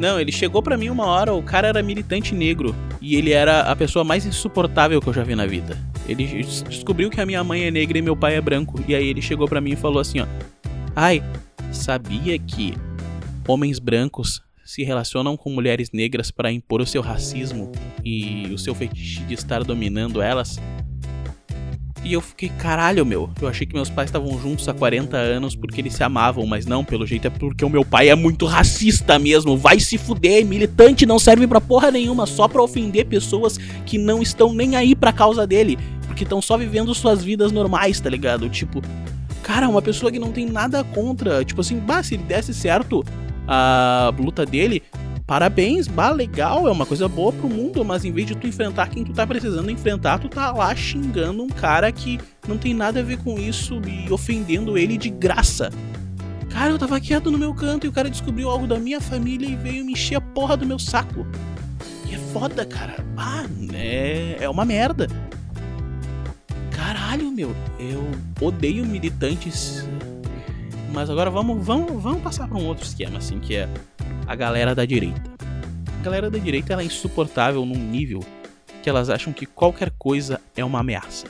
Não, 0.00 0.18
ele 0.18 0.32
chegou 0.32 0.62
pra 0.62 0.78
mim 0.78 0.88
uma 0.88 1.04
hora, 1.04 1.34
o 1.34 1.42
cara 1.42 1.68
era 1.68 1.82
militante 1.82 2.34
negro 2.34 2.74
e 3.02 3.16
ele 3.16 3.32
era 3.32 3.60
a 3.60 3.76
pessoa 3.76 4.02
mais 4.02 4.24
insuportável 4.24 4.98
que 4.98 5.06
eu 5.06 5.12
já 5.12 5.22
vi 5.22 5.34
na 5.34 5.44
vida. 5.44 5.76
Ele 6.08 6.24
descobriu 6.68 7.10
que 7.10 7.20
a 7.20 7.26
minha 7.26 7.44
mãe 7.44 7.64
é 7.64 7.70
negra 7.70 7.98
e 7.98 8.02
meu 8.02 8.16
pai 8.16 8.34
é 8.34 8.40
branco. 8.40 8.82
E 8.88 8.94
aí 8.94 9.06
ele 9.06 9.20
chegou 9.20 9.46
pra 9.46 9.60
mim 9.60 9.72
e 9.72 9.76
falou 9.76 10.00
assim, 10.00 10.20
ó: 10.20 10.26
"Ai, 10.96 11.22
sabia 11.70 12.38
que 12.38 12.74
homens 13.46 13.78
brancos 13.78 14.42
se 14.64 14.82
relacionam 14.84 15.36
com 15.36 15.50
mulheres 15.50 15.90
negras 15.92 16.30
para 16.30 16.50
impor 16.50 16.80
o 16.80 16.86
seu 16.86 17.02
racismo 17.02 17.70
e 18.02 18.46
o 18.54 18.56
seu 18.56 18.74
fetiche 18.74 19.20
de 19.24 19.34
estar 19.34 19.62
dominando 19.64 20.22
elas. 20.22 20.58
E 22.02 22.14
eu 22.14 22.20
fiquei, 22.20 22.48
caralho, 22.48 23.04
meu. 23.04 23.28
Eu 23.40 23.46
achei 23.46 23.66
que 23.66 23.74
meus 23.74 23.90
pais 23.90 24.08
estavam 24.08 24.38
juntos 24.40 24.66
há 24.68 24.72
40 24.72 25.16
anos 25.16 25.54
porque 25.54 25.82
eles 25.82 25.94
se 25.94 26.02
amavam, 26.02 26.46
mas 26.46 26.64
não, 26.64 26.82
pelo 26.82 27.06
jeito 27.06 27.26
é 27.26 27.30
porque 27.30 27.64
o 27.64 27.68
meu 27.68 27.84
pai 27.84 28.08
é 28.08 28.14
muito 28.14 28.46
racista 28.46 29.18
mesmo. 29.18 29.56
Vai 29.56 29.78
se 29.78 29.98
fuder, 29.98 30.44
militante 30.46 31.04
não 31.04 31.18
serve 31.18 31.46
pra 31.46 31.60
porra 31.60 31.90
nenhuma, 31.90 32.24
só 32.24 32.48
pra 32.48 32.62
ofender 32.62 33.04
pessoas 33.06 33.58
que 33.84 33.98
não 33.98 34.22
estão 34.22 34.54
nem 34.54 34.76
aí 34.76 34.94
pra 34.94 35.12
causa 35.12 35.46
dele, 35.46 35.78
porque 36.06 36.24
estão 36.24 36.40
só 36.40 36.56
vivendo 36.56 36.94
suas 36.94 37.22
vidas 37.22 37.52
normais, 37.52 38.00
tá 38.00 38.08
ligado? 38.08 38.48
Tipo, 38.48 38.80
cara, 39.42 39.68
uma 39.68 39.82
pessoa 39.82 40.10
que 40.10 40.18
não 40.18 40.32
tem 40.32 40.46
nada 40.46 40.82
contra, 40.82 41.44
tipo 41.44 41.60
assim, 41.60 41.78
bah, 41.78 42.02
se 42.02 42.14
ele 42.14 42.22
desse 42.22 42.54
certo, 42.54 43.04
a 43.46 44.10
luta 44.18 44.46
dele, 44.46 44.82
parabéns, 45.30 45.86
bah, 45.86 46.10
legal, 46.10 46.66
é 46.66 46.72
uma 46.72 46.84
coisa 46.84 47.06
boa 47.06 47.32
pro 47.32 47.48
mundo, 47.48 47.84
mas 47.84 48.04
em 48.04 48.10
vez 48.10 48.26
de 48.26 48.34
tu 48.34 48.48
enfrentar 48.48 48.88
quem 48.88 49.04
tu 49.04 49.12
tá 49.12 49.24
precisando 49.24 49.70
enfrentar, 49.70 50.18
tu 50.18 50.28
tá 50.28 50.50
lá 50.50 50.74
xingando 50.74 51.44
um 51.44 51.46
cara 51.46 51.92
que 51.92 52.18
não 52.48 52.58
tem 52.58 52.74
nada 52.74 52.98
a 52.98 53.02
ver 53.04 53.16
com 53.18 53.38
isso 53.38 53.80
e 53.86 54.12
ofendendo 54.12 54.76
ele 54.76 54.98
de 54.98 55.08
graça. 55.08 55.70
Cara, 56.48 56.72
eu 56.72 56.78
tava 56.80 56.98
quieto 56.98 57.30
no 57.30 57.38
meu 57.38 57.54
canto 57.54 57.86
e 57.86 57.88
o 57.88 57.92
cara 57.92 58.10
descobriu 58.10 58.50
algo 58.50 58.66
da 58.66 58.76
minha 58.76 59.00
família 59.00 59.48
e 59.48 59.54
veio 59.54 59.84
me 59.84 59.92
encher 59.92 60.16
a 60.16 60.20
porra 60.20 60.56
do 60.56 60.66
meu 60.66 60.80
saco. 60.80 61.24
E 62.10 62.14
é 62.16 62.18
foda, 62.32 62.64
cara. 62.64 62.96
Ah, 63.16 63.44
é, 63.72 64.38
é 64.40 64.48
uma 64.48 64.64
merda. 64.64 65.06
Caralho, 66.72 67.30
meu. 67.30 67.54
Eu 67.78 68.04
odeio 68.44 68.84
militantes 68.84 69.86
mas 70.92 71.08
agora 71.08 71.30
vamos, 71.30 71.64
vamos, 71.64 72.02
vamos 72.02 72.20
passar 72.20 72.48
para 72.48 72.58
um 72.58 72.66
outro 72.66 72.84
esquema, 72.84 73.18
assim, 73.18 73.38
que 73.38 73.54
é 73.54 73.68
a 74.26 74.34
galera 74.34 74.74
da 74.74 74.84
direita. 74.84 75.30
A 76.00 76.02
galera 76.02 76.30
da 76.30 76.38
direita 76.38 76.72
ela 76.72 76.82
é 76.82 76.84
insuportável 76.84 77.64
num 77.64 77.78
nível 77.78 78.20
que 78.82 78.88
elas 78.88 79.10
acham 79.10 79.32
que 79.32 79.46
qualquer 79.46 79.90
coisa 79.98 80.40
é 80.56 80.64
uma 80.64 80.80
ameaça. 80.80 81.26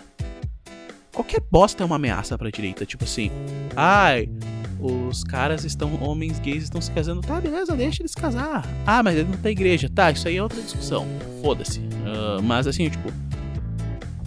Qualquer 1.12 1.42
bosta 1.50 1.82
é 1.82 1.86
uma 1.86 1.96
ameaça 1.96 2.38
pra 2.38 2.50
direita. 2.50 2.86
Tipo 2.86 3.04
assim, 3.04 3.30
ai, 3.76 4.28
os 4.80 5.22
caras 5.24 5.64
estão. 5.64 6.02
Homens 6.02 6.38
gays 6.38 6.64
estão 6.64 6.80
se 6.80 6.90
casando. 6.90 7.20
Tá, 7.20 7.40
beleza, 7.40 7.76
deixa 7.76 8.02
eles 8.02 8.14
casar. 8.14 8.66
Ah, 8.86 9.02
mas 9.02 9.16
ele 9.16 9.28
não 9.28 9.36
tá 9.36 9.50
igreja. 9.50 9.88
Tá, 9.88 10.10
isso 10.10 10.26
aí 10.26 10.36
é 10.36 10.42
outra 10.42 10.60
discussão. 10.60 11.06
Foda-se. 11.42 11.80
Uh, 11.80 12.42
mas 12.42 12.66
assim, 12.66 12.88
tipo. 12.88 13.12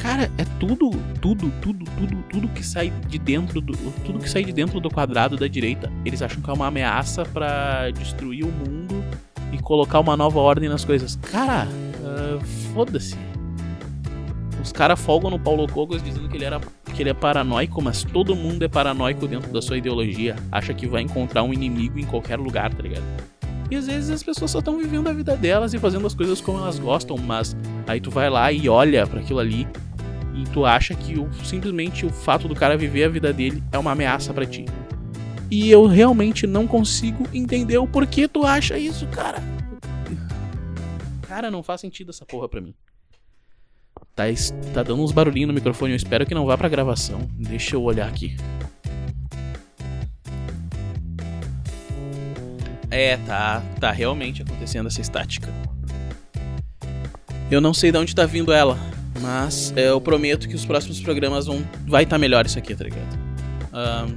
Cara, 0.03 0.29
é 0.37 0.43
tudo, 0.59 0.91
tudo, 1.21 1.49
tudo, 1.61 1.85
tudo, 1.85 2.23
tudo 2.29 2.47
que 2.49 2.61
sai 2.61 2.91
de 3.07 3.17
dentro 3.17 3.61
do. 3.61 3.71
Tudo 4.05 4.19
que 4.19 4.29
sai 4.29 4.43
de 4.43 4.51
dentro 4.51 4.81
do 4.81 4.89
quadrado 4.89 5.37
da 5.37 5.47
direita. 5.47 5.89
Eles 6.03 6.21
acham 6.21 6.41
que 6.41 6.49
é 6.49 6.53
uma 6.53 6.67
ameaça 6.67 7.23
para 7.23 7.89
destruir 7.91 8.43
o 8.43 8.51
mundo 8.51 9.01
e 9.53 9.57
colocar 9.59 10.01
uma 10.01 10.17
nova 10.17 10.41
ordem 10.41 10.67
nas 10.67 10.83
coisas. 10.83 11.15
Cara, 11.15 11.69
uh, 11.69 12.45
foda-se. 12.73 13.15
Os 14.61 14.73
caras 14.73 14.99
folgam 14.99 15.31
no 15.31 15.39
Paulo 15.39 15.65
Cogos 15.71 16.03
dizendo 16.03 16.27
que 16.27 16.35
ele, 16.35 16.45
era, 16.45 16.59
que 16.93 17.01
ele 17.01 17.09
é 17.09 17.13
paranoico, 17.13 17.81
mas 17.81 18.03
todo 18.03 18.35
mundo 18.35 18.63
é 18.63 18.67
paranoico 18.67 19.25
dentro 19.25 19.53
da 19.53 19.61
sua 19.61 19.77
ideologia. 19.77 20.35
Acha 20.51 20.73
que 20.73 20.85
vai 20.85 21.01
encontrar 21.01 21.43
um 21.43 21.53
inimigo 21.53 21.97
em 21.97 22.05
qualquer 22.05 22.37
lugar, 22.37 22.73
tá 22.73 22.83
ligado? 22.83 23.05
E 23.71 23.75
às 23.77 23.87
vezes 23.87 24.09
as 24.09 24.21
pessoas 24.21 24.51
só 24.51 24.59
estão 24.59 24.77
vivendo 24.77 25.07
a 25.07 25.13
vida 25.13 25.37
delas 25.37 25.73
e 25.73 25.79
fazendo 25.79 26.05
as 26.05 26.13
coisas 26.13 26.41
como 26.41 26.59
elas 26.59 26.77
gostam, 26.77 27.17
mas 27.17 27.55
aí 27.87 28.01
tu 28.01 28.11
vai 28.11 28.29
lá 28.29 28.51
e 28.51 28.67
olha 28.67 29.07
para 29.07 29.21
aquilo 29.21 29.39
ali 29.39 29.65
e 30.35 30.43
tu 30.45 30.65
acha 30.65 30.95
que 30.95 31.19
o, 31.19 31.31
simplesmente 31.43 32.05
o 32.05 32.09
fato 32.09 32.47
do 32.47 32.55
cara 32.55 32.77
viver 32.77 33.03
a 33.05 33.09
vida 33.09 33.31
dele 33.31 33.63
é 33.71 33.77
uma 33.77 33.91
ameaça 33.91 34.33
para 34.33 34.45
ti. 34.45 34.65
E 35.49 35.69
eu 35.69 35.85
realmente 35.85 36.47
não 36.47 36.65
consigo 36.65 37.27
entender 37.33 37.77
o 37.77 37.87
porquê 37.87 38.27
tu 38.27 38.43
acha 38.45 38.77
isso, 38.77 39.05
cara. 39.07 39.41
Cara, 41.27 41.51
não 41.51 41.61
faz 41.61 41.81
sentido 41.81 42.09
essa 42.09 42.25
porra 42.25 42.49
pra 42.49 42.61
mim. 42.61 42.73
Tá, 44.15 44.23
tá 44.73 44.83
dando 44.83 45.03
uns 45.03 45.11
barulhinhos 45.11 45.47
no 45.47 45.53
microfone, 45.53 45.91
eu 45.91 45.97
espero 45.97 46.25
que 46.25 46.35
não 46.35 46.45
vá 46.45 46.57
pra 46.57 46.69
gravação. 46.69 47.27
Deixa 47.33 47.75
eu 47.75 47.83
olhar 47.83 48.07
aqui. 48.07 48.35
É, 52.89 53.17
tá, 53.17 53.63
tá 53.79 53.91
realmente 53.91 54.43
acontecendo 54.43 54.87
essa 54.87 55.01
estática. 55.01 55.51
Eu 57.49 57.59
não 57.59 57.73
sei 57.73 57.91
de 57.91 57.97
onde 57.97 58.13
tá 58.13 58.25
vindo 58.25 58.51
ela, 58.51 58.77
mas 59.21 59.73
é, 59.75 59.89
eu 59.89 60.01
prometo 60.01 60.47
que 60.47 60.55
os 60.55 60.65
próximos 60.65 60.99
programas 60.99 61.45
vão. 61.45 61.63
Vai 61.87 62.03
estar 62.03 62.15
tá 62.15 62.19
melhor 62.19 62.45
isso 62.45 62.57
aqui, 62.57 62.75
tá 62.75 62.83
ligado? 62.83 63.17
Um, 63.73 64.15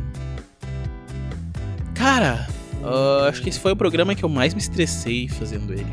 cara, 1.95 2.47
uh, 2.83 3.25
acho 3.29 3.43
que 3.43 3.49
esse 3.49 3.61
foi 3.61 3.73
o 3.73 3.77
programa 3.77 4.15
que 4.15 4.25
eu 4.25 4.29
mais 4.29 4.55
me 4.55 4.61
estressei 4.61 5.29
fazendo 5.29 5.73
ele. 5.73 5.93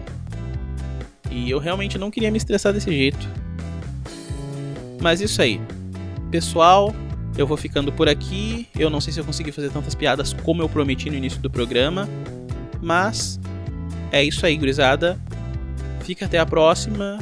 E 1.30 1.50
eu 1.50 1.60
realmente 1.60 1.98
não 1.98 2.12
queria 2.12 2.30
me 2.30 2.38
estressar 2.38 2.74
desse 2.74 2.92
jeito. 2.92 3.28
Mas 5.02 5.20
isso 5.20 5.42
aí. 5.42 5.60
Pessoal, 6.30 6.94
eu 7.38 7.46
vou 7.48 7.58
ficando 7.58 7.92
por 7.92 8.08
aqui. 8.08 8.68
Eu 8.78 8.90
não 8.90 9.02
sei 9.02 9.12
se 9.12 9.20
eu 9.20 9.26
consegui 9.26 9.52
fazer 9.52 9.70
tantas 9.72 9.96
piadas 9.96 10.34
como 10.34 10.62
eu 10.62 10.70
prometi 10.70 11.10
no 11.10 11.18
início 11.18 11.42
do 11.42 11.50
programa. 11.50 12.08
Mas 12.82 13.40
é 14.12 14.24
isso 14.24 14.46
aí, 14.46 14.56
gurizada. 14.56 15.20
Fica 16.04 16.26
até 16.26 16.38
a 16.38 16.46
próxima 16.46 17.18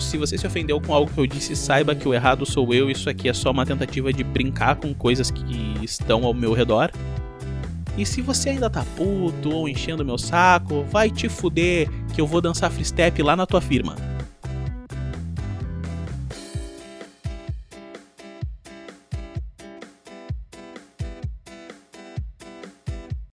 se 0.00 0.16
você 0.16 0.38
se 0.38 0.46
ofendeu 0.46 0.80
com 0.80 0.92
algo 0.92 1.10
que 1.12 1.18
eu 1.18 1.26
disse, 1.26 1.54
saiba 1.56 1.94
que 1.94 2.08
o 2.08 2.14
errado 2.14 2.44
sou 2.46 2.72
eu. 2.72 2.90
Isso 2.90 3.08
aqui 3.08 3.28
é 3.28 3.32
só 3.32 3.50
uma 3.50 3.66
tentativa 3.66 4.12
de 4.12 4.22
brincar 4.24 4.76
com 4.76 4.94
coisas 4.94 5.30
que 5.30 5.44
estão 5.82 6.24
ao 6.24 6.34
meu 6.34 6.52
redor. 6.52 6.90
E 7.96 8.06
se 8.06 8.22
você 8.22 8.50
ainda 8.50 8.70
tá 8.70 8.84
puto 8.96 9.50
ou 9.50 9.68
enchendo 9.68 10.04
meu 10.04 10.16
saco, 10.16 10.84
vai 10.84 11.10
te 11.10 11.28
fuder 11.28 11.88
que 12.14 12.20
eu 12.20 12.26
vou 12.26 12.40
dançar 12.40 12.70
free 12.70 12.84
step 12.84 13.20
lá 13.22 13.34
na 13.34 13.44
tua 13.44 13.60
firma. 13.60 13.96